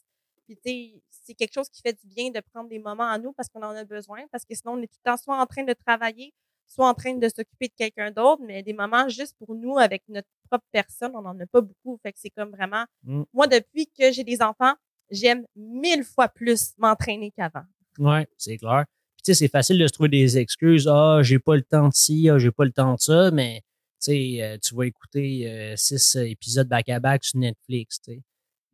[0.46, 3.18] Puis, tu sais, c'est quelque chose qui fait du bien de prendre des moments à
[3.18, 5.38] nous parce qu'on en a besoin, parce que sinon, on est tout le temps soit
[5.38, 6.33] en train de travailler,
[6.68, 10.02] soit en train de s'occuper de quelqu'un d'autre, mais des moments juste pour nous, avec
[10.09, 11.98] notre propre personne, on n'en a pas beaucoup.
[12.02, 13.22] Fait que c'est comme vraiment, Mm.
[13.33, 14.74] moi, depuis que j'ai des enfants,
[15.11, 17.64] j'aime mille fois plus m'entraîner qu'avant.
[17.98, 18.85] Ouais, c'est clair.
[19.16, 20.87] Puis tu sais, c'est facile de se trouver des excuses.
[20.88, 23.62] Ah, j'ai pas le temps de ci, ah, j'ai pas le temps de ça, mais
[24.00, 28.22] tu sais, euh, tu vas écouter euh, six épisodes back-à-back sur Netflix, tu sais.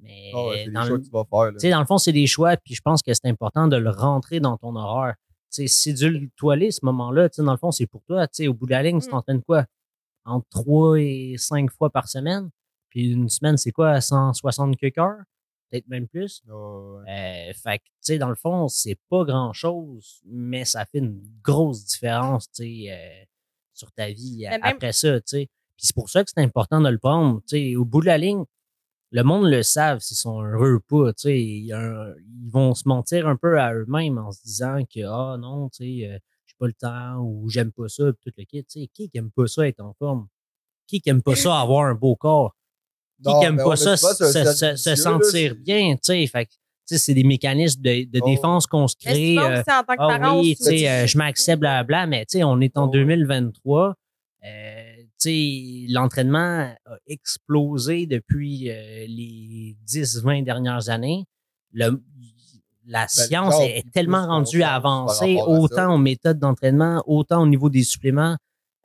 [0.01, 1.45] Mais Ah ouais, dans le- choix que tu vas faire.
[1.45, 1.53] là.
[1.53, 3.77] Tu sais, dans le fond, c'est des choix, puis je pense que c'est important de
[3.77, 5.15] le rentrer dans ton horaire.
[5.67, 8.27] Sédule-toi ce moment-là, tu sais, dans le fond, c'est pour toi.
[8.29, 9.11] Tu sais, au bout de la ligne, tu Mm.
[9.11, 9.67] t'entraînes quoi?
[10.25, 12.51] Entre 3 et 5 fois par semaine.
[12.91, 14.01] Puis une semaine, c'est quoi?
[14.01, 15.23] 160 quelques heures?
[15.71, 16.43] Peut-être même plus.
[16.47, 16.51] Ouais.
[16.51, 21.21] Euh, fait que, tu sais, dans le fond, c'est pas grand-chose, mais ça fait une
[21.43, 23.25] grosse différence, tu sais, euh,
[23.73, 25.49] sur ta vie Mais même- après ça, tu sais.
[25.77, 27.77] Puis c'est pour ça que c'est important de le prendre, tu sais.
[27.77, 28.45] Au bout de la ligne,
[29.15, 31.41] le monde le savent s'ils sont heureux ou pas, tu sais.
[31.41, 31.73] Ils
[32.51, 36.09] vont se mentir un peu à eux-mêmes en se disant que, ah non, tu sais,
[36.11, 38.89] euh, j'ai pas le temps ou j'aime pas ça, tout le kit, tu sais.
[38.93, 40.27] Qui qui aime pas ça être en forme?
[40.89, 42.57] Qui qui aime pas ça avoir un beau corps?
[43.23, 46.27] Qui Non, qui aime mais pas ça se, sentir bien, tu sais.
[46.27, 46.49] Fait
[46.87, 48.27] c'est des mécanismes de, de Oh.
[48.27, 49.39] défense qu'on se crée.
[49.39, 51.61] euh, aussi, en tant que ah parent, oui, on tu sais, se- euh, je m'accepte,
[51.61, 52.93] blablabla, mais tu sais, on est en Oh, ouais.
[52.93, 53.95] 2023.
[54.45, 54.94] Euh, tu sais,
[55.89, 61.25] l'entraînement a explosé depuis euh, les 10-20 dernières années.
[61.73, 62.03] Le,
[62.87, 64.75] la science corps est, est tellement rendue à
[65.39, 65.49] ça.
[65.49, 68.37] autant aux méthodes d'entraînement, autant au niveau des suppléments,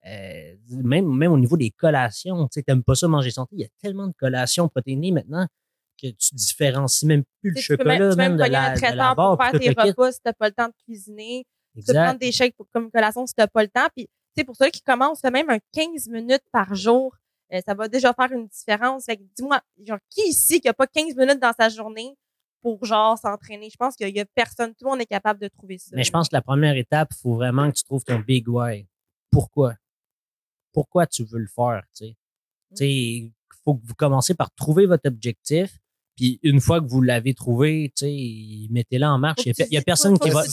[0.08, 2.44] euh, même, même au niveau des collations.
[2.48, 5.46] Tu sais, t'aimes pas ça manger santé, il y a tellement de collations protéinées maintenant
[6.02, 8.38] que tu différencies même plus le Tu tu peux chocolat, même, tu peux même même
[8.38, 10.54] de la, un de la traiteur barre, pour faire tes repas si t'as pas le
[10.54, 11.46] temps de cuisiner.
[11.74, 12.04] Tu peux Exact.
[12.06, 13.88] prendre des pour- comme collation si t'as pas le temps.
[13.94, 17.16] Puis, tu sais, pour ceux qui commencent, même un 15 minutes par jour.
[17.54, 19.06] euh, ça va déjà faire une différence.
[19.06, 22.16] Fait que dis-moi, genre, qui ici qui a pas 15 minutes dans sa journée
[22.62, 23.70] pour, genre, s'entraîner?
[23.70, 25.92] Je pense qu'il y a personne, tout le monde est capable de trouver ça.
[25.96, 28.48] Mais je pense que la première étape, il faut vraiment que tu trouves ton big
[28.48, 28.86] why.
[29.32, 29.76] Pourquoi?
[30.74, 32.16] Pourquoi tu veux le faire, tu sais?
[32.72, 35.78] Tu sais, il faut que vous commencez par trouver votre objectif.
[36.20, 39.46] Puis une fois que vous l'avez trouvé, tu sais, mettez-le en marche.
[39.46, 40.52] Il que y a, tu personne qui va, tu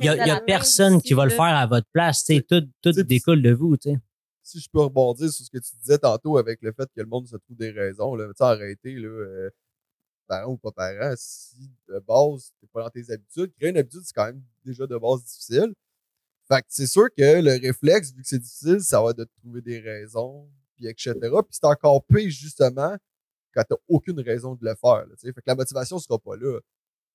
[0.00, 2.24] il y a, personne qui va le faire à votre place.
[2.24, 3.90] Tu tout, Tu découle de vous, tu
[4.42, 7.06] si je peux rebondir sur ce que tu disais tantôt avec le fait que le
[7.06, 9.50] monde se trouve des raisons, là, tu arrêter, là, euh,
[10.26, 14.00] parents ou pas parents, si de base, t'es pas dans tes habitudes, créer une habitude,
[14.04, 15.72] c'est quand même déjà de base difficile.
[16.48, 19.28] Fait que c'est sûr que le réflexe, vu que c'est difficile, ça va être de
[19.40, 21.14] trouver des raisons, puis etc.
[21.20, 22.96] Puis c'est encore pire, justement,
[23.54, 25.32] quand t'as aucune raison de le faire, là, tu sais.
[25.32, 26.58] Fait que la motivation sera pas là.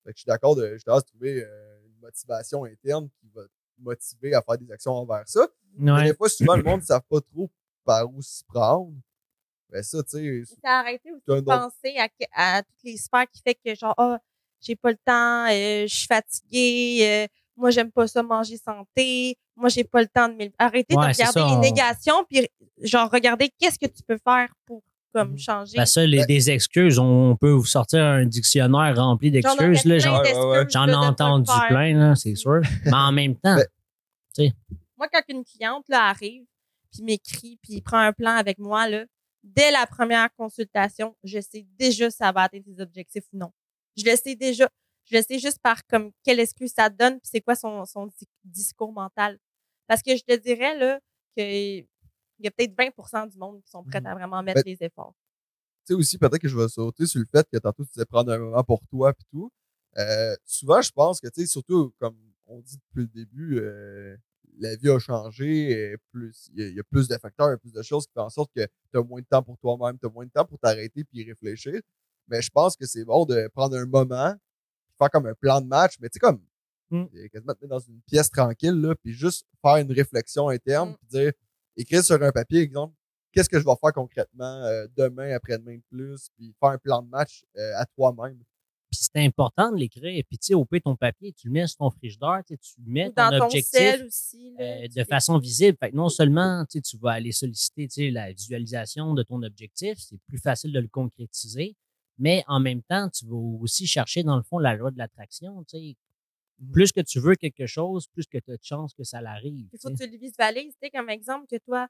[0.03, 3.43] Fait que je suis d'accord de, je de trouver euh, une motivation interne qui va
[3.43, 5.47] te motiver à faire des actions envers ça.
[5.77, 6.03] Mais Ouais.
[6.05, 7.49] des fois, souvent, le monde ne savent pas trop
[7.83, 8.93] par où s'y prendre.
[9.69, 12.07] Ben ça, tu sais, C'est arrêter aussi de autre- penser à,
[12.57, 14.19] à toutes les sphères qui fait que genre ah
[14.61, 19.37] j'ai pas le temps, euh, je suis fatiguée, euh, moi j'aime pas ça manger santé,
[19.55, 22.47] moi j'ai pas le temps de Ouais, de regarder ça, les on- négations puis
[22.81, 24.83] genre regarder qu'est-ce que tu peux faire pour
[25.15, 25.37] comme Mhm.
[25.39, 25.85] changer.
[25.85, 29.81] Ça, les, Ben- des excuses, on peut vous sortir un dictionnaire rempli d'excuses.
[30.03, 32.61] J'en ai entendu plein, c'est sûr.
[32.85, 33.55] Mais en même temps,
[34.37, 34.51] Ben-
[34.97, 36.43] Moi quand une cliente là arrive
[36.91, 39.05] puis m'écrit puis prend un plan avec moi là,
[39.43, 43.51] dès la première consultation, je sais déjà si ça va atteindre ses objectifs ou non.
[43.97, 44.69] Je le sais déjà.
[45.09, 47.85] Je le sais juste par comme quelle excuse ça te donne puis c'est quoi son,
[47.85, 49.37] son di- discours mental.
[49.87, 50.99] Parce que je te dirais là
[51.37, 51.81] que
[52.39, 54.07] il y a peut-être 20% du monde qui sont prêts Mhm.
[54.07, 55.15] à vraiment mettre Ben, les efforts.
[55.85, 58.05] tu sais aussi, peut-être que je vais sauter sur le fait que tantôt tu disais
[58.05, 59.51] prendre un moment pour toi puis tout.
[59.97, 62.17] Euh, souvent, je pense que, tu sais, surtout comme
[62.47, 64.17] on dit depuis le début, euh,
[64.57, 67.47] la vie a changé, et plus il y, a- il y a plus de facteurs,
[67.47, 69.25] il y a plus de choses qui font en sorte que tu as moins de
[69.25, 71.79] temps pour toi-même, tu as moins de temps pour t'arrêter puis réfléchir.
[72.27, 74.33] Mais je pense que c'est bon de prendre un moment,
[74.97, 76.41] faire comme un plan de match, mais tu sais, comme
[76.91, 77.05] Mm.
[77.15, 80.91] euh, quasiment te mettre dans une pièce tranquille, là, puis juste faire une réflexion interne,
[80.91, 80.95] Mm.
[80.97, 81.31] puis dire,
[81.77, 82.93] écrire sur un papier, exemple,
[83.31, 87.01] qu'est-ce que je vais faire concrètement euh, demain, après-demain de plus, puis faire un plan
[87.01, 88.37] de match euh, à toi-même.
[88.91, 90.23] Puis c'est important de l'écrire.
[90.29, 93.09] Puis tu sais, au pire, ton papier, tu le mets sur ton frigidaire, tu mets
[93.09, 94.53] ton dans ton objectif aussi.
[94.57, 95.77] là, euh, de fais- façon visible.
[95.79, 100.37] Fait que non seulement tu vas aller solliciter la visualisation de ton objectif, c'est plus
[100.37, 101.75] facile de le concrétiser,
[102.17, 105.65] mais en même temps, tu vas aussi chercher, dans le fond, la loi de l'attraction.
[106.59, 106.71] Sais.
[106.71, 109.69] Plus que tu veux quelque chose, plus que tu as de chances que ça l'arrive.
[109.73, 110.73] Il faut que tu le visualises.
[110.73, 111.87] Tu sais, comme exemple que toi,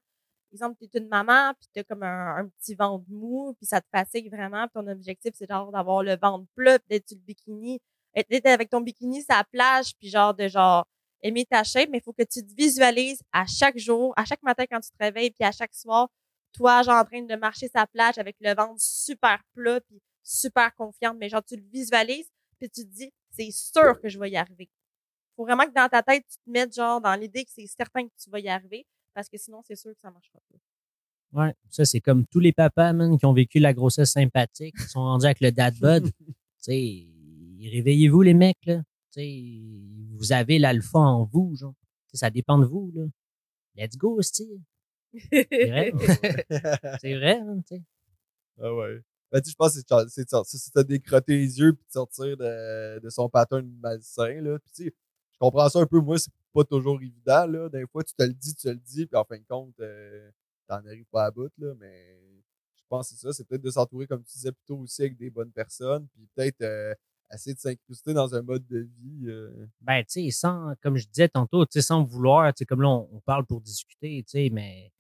[0.56, 3.66] exemple, tu es une maman, puis tu as comme un, un petit ventre mou, puis
[3.66, 7.08] ça te fatigue vraiment, puis ton objectif, c'est genre d'avoir le ventre plat, puis d'être
[7.08, 7.80] sur le bikini,
[8.16, 10.88] d'être avec ton bikini sur la plage, puis genre de genre
[11.22, 14.44] aimer ta shape, mais il faut que tu te visualises à chaque jour, à chaque
[14.44, 16.10] matin quand tu te réveilles, puis à chaque soir,
[16.54, 20.74] toi, genre en train de marcher sa plage avec le ventre super plat, puis super
[20.76, 24.32] confiante, mais genre tu le visualises, puis tu te dis, c'est sûr que je vais
[24.32, 24.70] y arriver.
[25.36, 28.08] Faut vraiment que dans ta tête, tu te mettes genre dans l'idée que c'est certain
[28.08, 30.58] que tu vas y arriver, parce que sinon, c'est sûr que ça marchera pas.
[31.34, 34.88] Ouais, ça, c'est comme tous les papas, man, qui ont vécu la grossesse sympathique, qui
[34.88, 36.04] sont rendus avec le dad bod.
[36.20, 37.08] tu sais,
[37.60, 38.82] réveillez-vous, les mecs, là.
[39.12, 41.74] Tu sais, vous avez l'alpha en vous, genre.
[42.08, 43.04] T'sais, ça dépend de vous, là.
[43.76, 44.62] Let's go, style.
[45.14, 45.92] C'est vrai.
[47.02, 47.82] c'est vrai, tu sais.
[48.62, 49.02] Ah ouais.
[49.36, 53.28] Ben, je pense que c'est- de décrotter les yeux puis de sortir de, de son
[53.28, 54.40] pattern malsain.
[54.42, 54.58] Là.
[54.60, 56.00] Puis, je comprends ça un peu.
[56.00, 57.46] Moi, c'est pas toujours évident.
[57.46, 57.68] Là.
[57.68, 59.78] Des fois, tu te le dis, tu te le dis, puis en fin de compte,
[59.82, 60.30] euh,
[60.70, 61.52] t'en arrives pas à bout.
[61.58, 62.18] Là, mais
[62.78, 63.34] je pense que c'est ça.
[63.34, 66.08] C'est peut-être de s'entourer, comme tu disais, plutôt aussi avec des bonnes personnes.
[66.14, 66.94] Puis peut-être euh,
[67.34, 69.26] essayer de s'incruster dans un mode de vie.
[69.28, 73.20] euh, Ben, tu sais, sans, comme je disais tantôt, sans vouloir, comme là, on, on
[73.20, 74.94] parle pour discuter, tu sais, mais,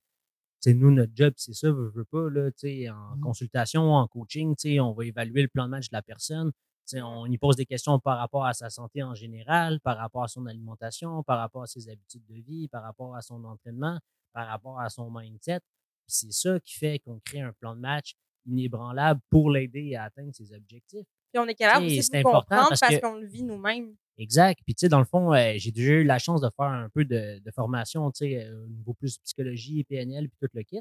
[0.70, 2.50] sais, nous, notre job, c'est ça, veut, veut pas, là,
[2.94, 3.22] en Mhm.
[3.22, 6.52] consultation, en coaching, on va évaluer le plan de match de la personne.
[6.94, 10.28] On y pose des questions par rapport à sa santé en général, par rapport à
[10.28, 14.00] son alimentation, par rapport à ses habitudes de vie, par rapport à son entraînement,
[14.34, 15.62] par rapport à son mindset.
[16.08, 18.14] C'est ça qui fait qu'on crée un plan de match
[18.46, 21.08] inébranlable pour l'aider à atteindre ses objectifs.
[21.34, 23.96] Puis on est capable aussi c'est de comprendre parce qu'on le vit nous-mêmes.
[24.18, 24.62] Exact.
[24.66, 26.90] Puis, tu sais, dans le fond, euh, j'ai déjà eu la chance de faire un
[26.90, 30.64] peu de, de formation, tu sais, euh, au niveau plus psychologie, PNL, puis tout le
[30.64, 30.80] kit.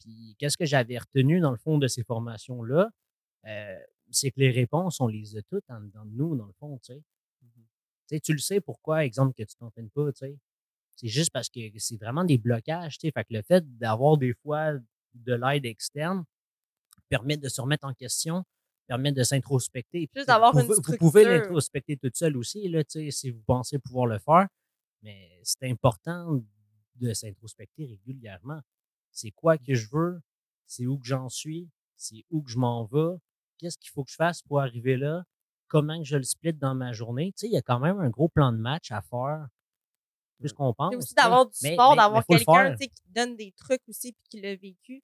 [0.00, 2.90] Puis, qu'est-ce que j'avais retenu, dans le fond, de ces formations-là?
[3.46, 3.78] Euh,
[4.10, 6.78] c'est que les réponses, on les a toutes en dedans de nous, dans le fond,
[6.78, 7.02] tu sais.
[8.08, 10.36] Tu sais, tu le sais pourquoi, exemple, que tu t'entraînes pas, tu sais.
[10.96, 13.12] C'est juste parce que c'est vraiment des blocages, tu sais.
[13.12, 14.72] Fait que le fait d'avoir des fois
[15.14, 16.24] de l'aide externe
[17.08, 18.44] permet de se remettre en question,
[18.88, 20.00] permet de s'introspecter.
[20.14, 21.42] Juste vous d'avoir une pouvez- Vous pouvez structure.
[21.44, 24.48] l'introspecter toute seule aussi, là, tu sais, si vous pensez pouvoir le faire.
[25.02, 26.40] Mais c'est important
[26.96, 28.60] de s'introspecter régulièrement.
[29.12, 30.20] C'est quoi que je veux?
[30.66, 31.68] C'est où que j'en suis?
[31.96, 33.16] C'est où que je m'en vais?
[33.58, 35.22] Qu'est-ce qu'il faut que je fasse pour arriver là?
[35.68, 37.32] Comment que je le split dans ma journée?
[37.32, 39.46] Tu sais, il y a quand même un gros plan de match à faire.
[40.38, 40.92] Plus qu'on pense.
[40.92, 44.54] C'est aussi d'avoir du mais- d'avoir quelqu'un qui donne des trucs aussi puis qui l'a
[44.56, 45.02] vécu.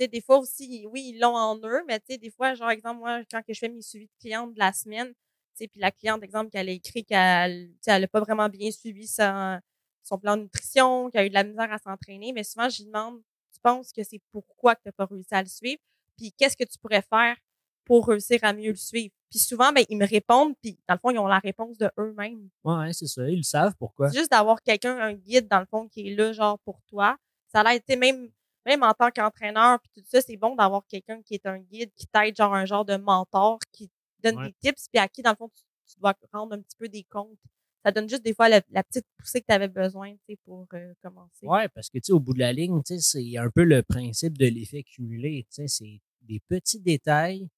[0.00, 2.70] Sais, des fois aussi, oui, ils l'ont en eux, mais tu sais, des fois, genre,
[2.70, 5.14] exemple, moi, quand que je fais mes suivis de clientes de la semaine, tu
[5.52, 8.48] sais, puis la cliente, exemple, qu'elle a écrit qu'elle tu sais, elle a pas vraiment
[8.48, 9.60] bien suivi son,
[10.02, 12.78] son plan de nutrition, qu'elle a eu de la misère à s'entraîner, mais souvent, je
[12.78, 13.20] lui demande,
[13.52, 15.82] tu penses que c'est pourquoi que tu n'as pas réussi à le suivre?
[16.16, 17.36] Puis qu'est-ce que tu pourrais faire
[17.84, 19.12] pour réussir à mieux le suivre?
[19.28, 21.90] Puis souvent, ben, ils me répondent, puis dans le fond, ils ont la réponse de
[21.98, 22.48] eux-mêmes.
[22.64, 23.28] Ouais, c'est ça.
[23.28, 24.10] Ils le savent pourquoi.
[24.10, 27.18] Juste d'avoir quelqu'un, un guide, dans le fond, qui est là, genre, pour toi.
[27.52, 28.30] Ça a l'air, tu sais, même,
[28.66, 31.90] même en tant qu'entraîneur, puis tout ça, c'est bon d'avoir quelqu'un qui est un guide,
[31.96, 33.90] qui t'aide, genre, un genre de mentor, qui
[34.22, 34.46] donne Ouais.
[34.48, 36.88] des tips, puis à qui, dans le fond, tu, tu dois rendre un petit peu
[36.88, 37.38] des comptes.
[37.84, 40.38] Ça donne juste des fois la, la petite poussée que tu avais besoin, tu sais,
[40.44, 41.46] pour euh, commencer.
[41.46, 43.64] Ouais, parce que, tu sais, au bout de la ligne, tu sais, c'est un peu
[43.64, 45.46] le principe de l'effet cumulé.
[45.50, 47.48] Tu sais, c'est des petits détails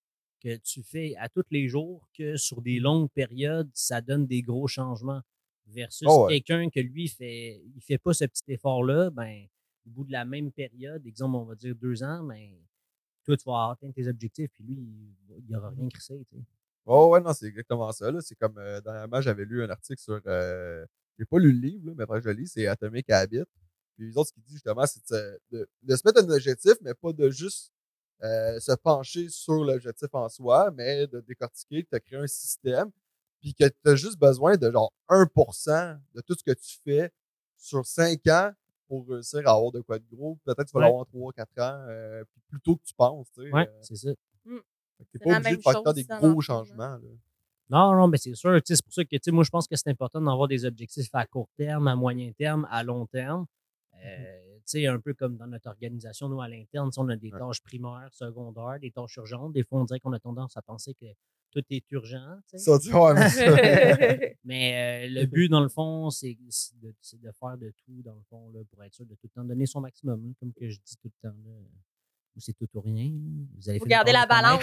[0.41, 4.43] que tu fais à tous les jours que sur des longues périodes, ça donne des
[4.43, 5.23] gros changements.
[5.67, 6.41] Versus Oh ouais.
[6.41, 9.47] quelqu'un que lui, fait, il fait pas ce petit effort-là, ben,
[9.87, 12.51] au bout de la même période, exemple, on va dire deux ans, ben,
[13.25, 16.37] toi, tu vas atteindre tes objectifs, puis lui, il, il aura rien crissé, tu.
[16.85, 18.11] Oh ouais, non, c'est exactement ça.
[18.21, 20.21] C'est comme euh, dernièrement, j'avais lu un article sur.
[20.27, 20.85] Euh,
[21.19, 23.45] j'ai pas lu le livre, mais après je le lis, c'est Atomic Habit.
[23.95, 25.01] Puis les autres, ce qu'ils disent justement, c'est
[25.53, 27.73] de, de se mettre un objectif, mais pas de juste
[28.25, 32.91] euh, se pencher sur l'objectif en soi, mais de décortiquer, de créer un système,
[33.41, 37.13] puis que tu as juste besoin de genre 1% de tout ce que tu fais
[37.57, 38.53] sur 5 ans
[38.93, 40.39] pour réussir à avoir de quoi de gros.
[40.45, 40.87] Peut-être que tu vas Ouais.
[40.87, 43.27] l'avoir 3-4 ans, euh, puis plus tôt que tu penses.
[43.35, 44.11] tu sais, Ouais, euh, c'est ça.
[44.45, 46.97] que t'es pas obligé de faire des gros changements.
[46.99, 46.99] Là.
[47.71, 48.61] Non, non, mais c'est sûr.
[48.63, 51.49] C'est pour ça que moi, je pense que c'est important d'avoir des objectifs à court
[51.57, 53.47] terme, à moyen terme, à long terme.
[54.05, 57.31] Euh, tu sais, un peu comme dans notre organisation, nous, à l'interne, on a des
[57.33, 57.39] Ouais.
[57.39, 59.53] tâches primaires, secondaires, des tâches urgentes.
[59.53, 61.07] Des fois, on dirait qu'on a tendance à penser que
[61.51, 62.37] tout est urgent.
[62.49, 62.59] tu sais.
[62.59, 63.23] Ça, tu vois, mais
[65.07, 66.37] euh, le but, dans le fond, c'est
[66.81, 66.93] de,
[67.33, 69.67] faire de tout, dans le fond, là, pour être sûr de tout le temps donner
[69.67, 71.37] son maximum, hein, comme que je dis tout le temps.
[71.45, 71.53] là.
[72.35, 73.13] Ou C'est tout ou rien.
[73.57, 74.61] Vous allez garder par la balance,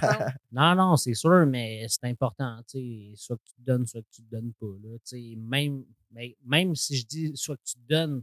[0.00, 0.32] par.
[0.50, 2.60] Non, non, c'est sûr, mais c'est important.
[2.68, 4.66] tu sais, Soit que tu te donnes, soit que tu te donnes pas.
[4.82, 8.22] Là, tu sais, même, mais, même si je dis soit que tu te donnes,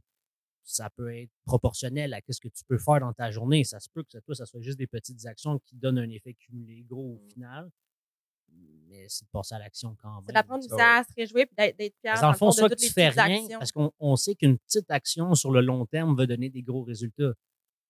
[0.70, 3.64] ça peut être proportionnel à ce que tu peux faire dans ta journée.
[3.64, 6.10] Ça se peut que ça, toi, ça soit juste des petites actions qui donnent un
[6.10, 7.72] effet cumulé gros au final.
[8.88, 10.24] mais c'est de passer à l'action quand même.
[10.28, 12.22] C'est d'apprendre à se réjouir puis d'être fier.
[12.22, 13.60] Dans le fond, soit de que tu fais rien, actions.
[13.60, 16.84] parce qu'on on sait qu'une petite action sur le long terme va donner des gros
[16.84, 17.34] résultats.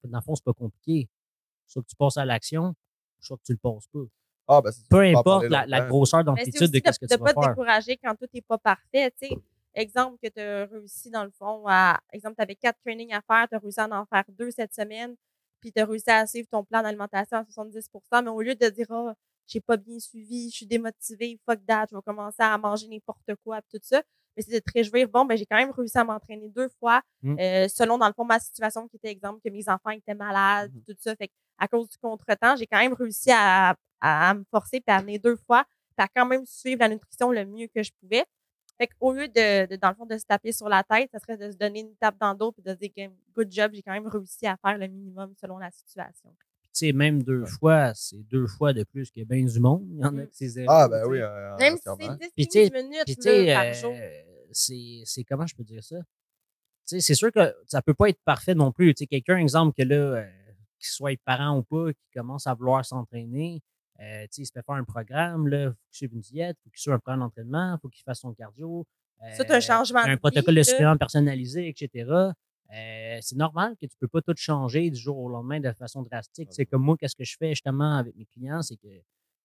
[0.06, 1.10] Dans le fond, c'est pas compliqué.
[1.68, 2.74] Soit que tu passes à l'action,
[3.20, 4.00] soit que tu le passes pas.
[4.48, 7.26] Ah, ben, c'est Peu importe la, grosseur d'amplitude de de ce que ne tu pas
[7.26, 7.50] vas te faire.
[7.50, 9.14] décourager quand tout n'est pas parfait.
[9.74, 12.00] Exemple que tu as réussi dans le fond à.
[12.14, 14.74] Exemple, tu avais quatre trainings à faire, tu as réussi à en faire deux cette
[14.74, 15.16] semaine,
[15.62, 18.70] puis tu as réussi à suivre ton plan d'alimentation à 70% mais au lieu de
[18.70, 19.14] dire Ah,
[19.48, 23.32] j'ai pas bien suivi, je suis démotivé, fuck that, je vais commencer à manger n'importe
[23.44, 24.02] quoi, puis tout ça.
[24.38, 27.02] Mais c'est de te réjouir, bon, ben, j'ai quand même réussi à m'entraîner deux fois,
[27.24, 27.36] Mm.
[27.40, 30.72] euh, selon, dans le fond, ma situation qui était exemple, que mes enfants étaient malades,
[30.74, 30.84] Mhm.
[30.88, 31.16] tout ça.
[31.16, 34.94] Fait à cause du contretemps, j'ai quand même réussi à, à, à me forcer puis
[34.94, 35.66] à amener deux fois,
[35.98, 38.24] puis à quand même suivre la nutrition le mieux que je pouvais.
[38.80, 41.20] Fait qu'au lieu de, de, dans le fond, de se taper sur la tête, ça
[41.20, 43.02] serait de se donner une tape dans le dos puis de se dire, que,
[43.36, 46.34] good job, j'ai quand même réussi à faire le minimum selon la situation.
[46.62, 49.86] Puis, tu sais, même deux fois, c'est deux fois de plus que bien du monde.
[49.92, 50.28] Il y en a Mm.
[50.30, 52.70] qui c'est Ah, zéro, ben tu oui, euh, Même si c'est 10 Puis, tu sais,
[52.70, 53.16] 15 minutes Puis,
[53.46, 53.96] là, par euh, jour.
[54.54, 55.98] c'est c'est- comment je peux dire ça?
[55.98, 56.04] Tu
[56.96, 58.94] sais, c'est sûr que ça peut pas être parfait non plus.
[58.96, 60.26] Tu sais, quelqu'un, exemple, que là, euh,
[60.80, 63.62] qu'il soit parent ou pas, qui commence à vouloir s'entraîner,
[64.02, 66.80] euh, il se fait faire un programme, là, faut qu'il suive une diète, faut qu'il
[66.80, 68.86] suive un programme d'entraînement, faut qu'il fasse son cardio.
[69.36, 72.06] C'est euh, un changement de un vie, protocole de supplément personnalisé, etc.
[72.10, 76.04] Euh, c'est normal que tu peux pas tout changer du jour au lendemain de façon
[76.04, 76.50] drastique.
[76.52, 78.88] C'est comme moi, qu'est-ce que je fais justement avec mes clients, c'est que,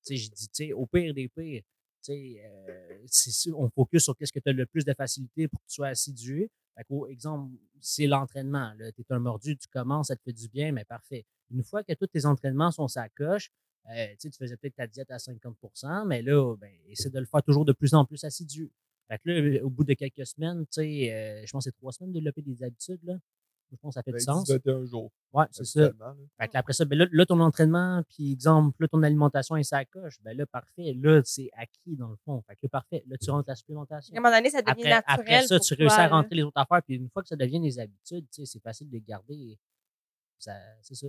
[0.09, 1.62] je dis, au pire des pires,
[2.11, 3.07] euh,
[3.55, 5.88] on focus sur qu'est-ce que tu as le plus de facilité pour que tu sois
[5.88, 6.51] assidu.
[6.88, 8.73] Qu'au exemple, c'est l'entraînement.
[8.79, 11.25] Tu es un mordu, tu commences, ça te fait du bien, mais parfait.
[11.51, 13.51] Une fois que tous tes entraînements sont sa coche,
[13.90, 17.18] euh, tu sais, tu faisais peut-être ta diète à 50% mais là, ben, essaie de
[17.18, 18.70] le faire toujours de plus en plus assidu.
[19.09, 21.77] Fait que là, au bout de quelques semaines, tu sais, euh, je pense que c'est
[21.77, 23.18] trois semaines de développer des habitudes, là.
[23.73, 24.49] Je pense que ça fait Ben, du sens.
[24.49, 25.11] 21 jours.
[25.33, 25.87] Ouais, c'est ça.
[26.38, 29.57] Fait que là, après ça, ben là, là, ton entraînement, puis exemple, là, ton alimentation
[29.57, 30.94] est sa coche, ben là, parfait.
[30.94, 32.40] Là, c'est acquis dans le fond.
[32.47, 33.03] Fait que là, parfait.
[33.09, 34.14] Là, tu rentres la supplémentation.
[34.14, 35.05] À un moment donné, ça devient Après, naturel.
[35.07, 36.09] après ça, pour tu toi, réussis à là.
[36.09, 38.62] rentrer les autres affaires, puis une fois que ça devient des habitudes, tu sais, c'est
[38.62, 39.59] facile de les garder.
[40.38, 41.09] Ça, c'est ça.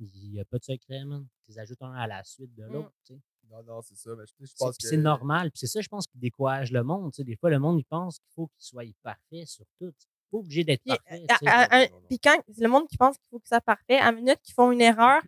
[0.00, 1.26] Il n'y a pas de secret, man.
[1.48, 2.72] Les ajoutes un à la suite de Mm.
[2.72, 3.20] l'autre, tu sais.
[3.50, 4.10] Non, non, c'est ça.
[4.16, 4.88] Mais je, pense que.
[4.88, 5.50] c'est normal.
[5.52, 7.12] Puis c'est ça, je pense, qui décourage le monde.
[7.12, 9.92] Tu sais, des fois, le monde, il pense qu'il faut qu'il soit parfait sur tout.
[9.92, 11.90] Tu pas obligé d'être parfait.
[12.08, 14.40] puis quand le monde qui pense qu'il faut que ça soit parfait, à la minute
[14.42, 15.22] qu'ils font une erreur,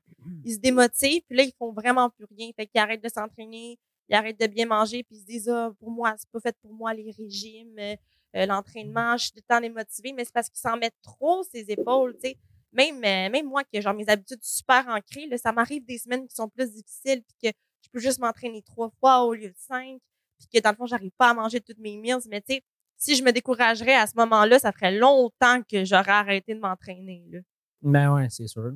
[0.45, 2.51] ils se démotivent, puis là, ils font vraiment plus rien.
[2.57, 3.79] Fait qu'ils arrêtent de s'entraîner,
[4.09, 6.57] ils arrêtent de bien manger, puis ils se disent, ah, pour moi, c'est pas fait
[6.61, 7.97] pour moi les régimes, euh,
[8.37, 11.43] euh, l'entraînement, je suis tout le temps démotivée, mais c'est parce qu'ils s'en mettent trop
[11.45, 12.39] ses épaules, tu sais.
[12.73, 15.99] Même, euh, même moi, qui ai genre mes habitudes super ancrées, là, ça m'arrive des
[15.99, 19.49] semaines qui sont plus difficiles, puis que je peux juste m'entraîner trois fois au lieu
[19.49, 19.99] de cinq,
[20.39, 22.63] puis que dans le fond, j'arrive pas à manger toutes mes meals, mais tu sais,
[22.97, 27.25] si je me découragerais à ce moment-là, ça ferait longtemps que j'aurais arrêté de m'entraîner.
[27.31, 27.39] là.
[27.81, 28.73] Ben ouais, c'est sûr.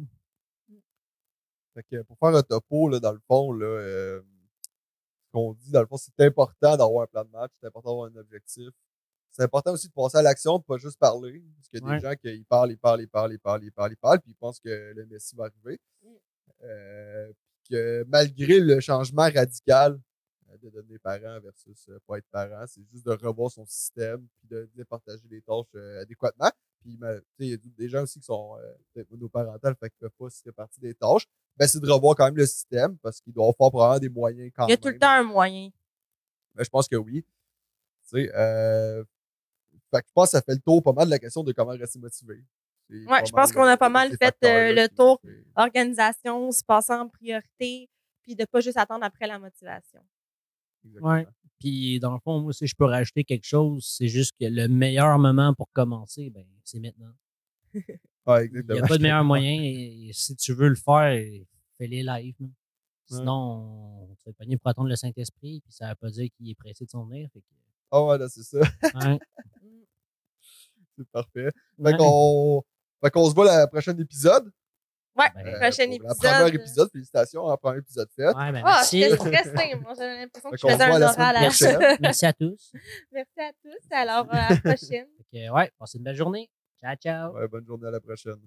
[1.74, 4.22] Fait que pour faire un topo, là, dans le fond, là, euh,
[5.26, 7.90] ce qu'on dit, dans le fond, c'est important d'avoir un plan de match, c'est important
[7.90, 8.68] d'avoir un objectif.
[9.32, 11.42] C'est important aussi de passer à l'action, de pas juste parler.
[11.56, 11.96] Parce qu'il y a Ouais.
[11.96, 14.30] des gens qui parlent, ils parlent, ils parlent, ils parlent, ils parlent, ils parlent, puis
[14.32, 15.80] ils pensent que le Messi va arriver.
[16.02, 16.08] Mm.
[16.64, 17.32] Euh,
[17.68, 19.98] que malgré le changement radical
[20.50, 24.26] euh, de devenir parent versus euh, pas être parent, c'est juste de revoir son système,
[24.38, 26.50] puis de départager les tâches euh, adéquatement.
[26.82, 29.76] Puis, ben, tu sais, il y a des gens aussi qui sont euh, peut-être monoparentales,
[29.76, 31.26] fait qu'ils ne peuvent pas se répartir des tâches.
[31.56, 34.50] Ben, c'est de revoir quand même le système, parce qu'ils doivent faire probablement des moyens
[34.54, 34.80] quand Il y a même.
[34.80, 35.70] tout le temps un moyen.
[36.54, 37.24] Ben, je pense que oui.
[38.08, 39.04] Tu sais, euh,
[39.94, 41.52] fait que je pense que ça fait le tour pas mal de la question de
[41.52, 42.44] comment rester motivé.
[42.90, 45.20] Ouais, pas je pense qu'on a pas mal fait, euh, le tour.
[45.56, 47.88] Organisation, se passer en priorité,
[48.22, 50.00] puis de pas juste attendre après la motivation.
[50.84, 51.12] exactement.
[51.12, 51.26] Ouais.
[51.58, 54.66] Puis dans le fond, moi, si je peux rajouter quelque chose, c'est juste que le
[54.68, 57.12] meilleur moment pour commencer, ben, c'est maintenant.
[58.26, 59.62] Ouais, Il n'y a pas de meilleur moyen.
[59.62, 61.12] Et si tu veux le faire,
[61.78, 62.34] fais-les live.
[62.40, 62.48] Ouais.
[63.18, 66.28] Sinon, on te fait pogner pour attendre le Saint-Esprit, puis ça ne veut pas dire
[66.36, 67.28] qu'il est pressé de s'en venir.
[67.32, 67.38] Que,
[67.90, 68.58] Ah ouais, là, c'est ça.
[68.58, 69.18] ouais.
[71.04, 71.48] c'est parfait.
[71.78, 71.92] Ouais.
[73.02, 74.50] Fait qu'on se voit la prochaine épisode.
[75.18, 76.22] Ouais, Ben, Euh, prochain pour épisode.
[76.22, 78.26] Le premier épisode, félicitations, un premier épisode fait.
[78.28, 79.02] Ouais, ben, Ah, merci.
[79.10, 79.74] stressée.
[79.74, 81.40] Moi, j'avais l'impression que Fait je faisais un la oral à
[82.00, 82.72] merci à tous.
[83.12, 83.94] Merci à tous.
[83.94, 85.06] Alors, à la prochaine.
[85.32, 86.48] Que, ouais, passez une belle journée.
[86.80, 87.34] Ciao, ciao.
[87.34, 88.40] Ouais, bonne journée à la prochaine.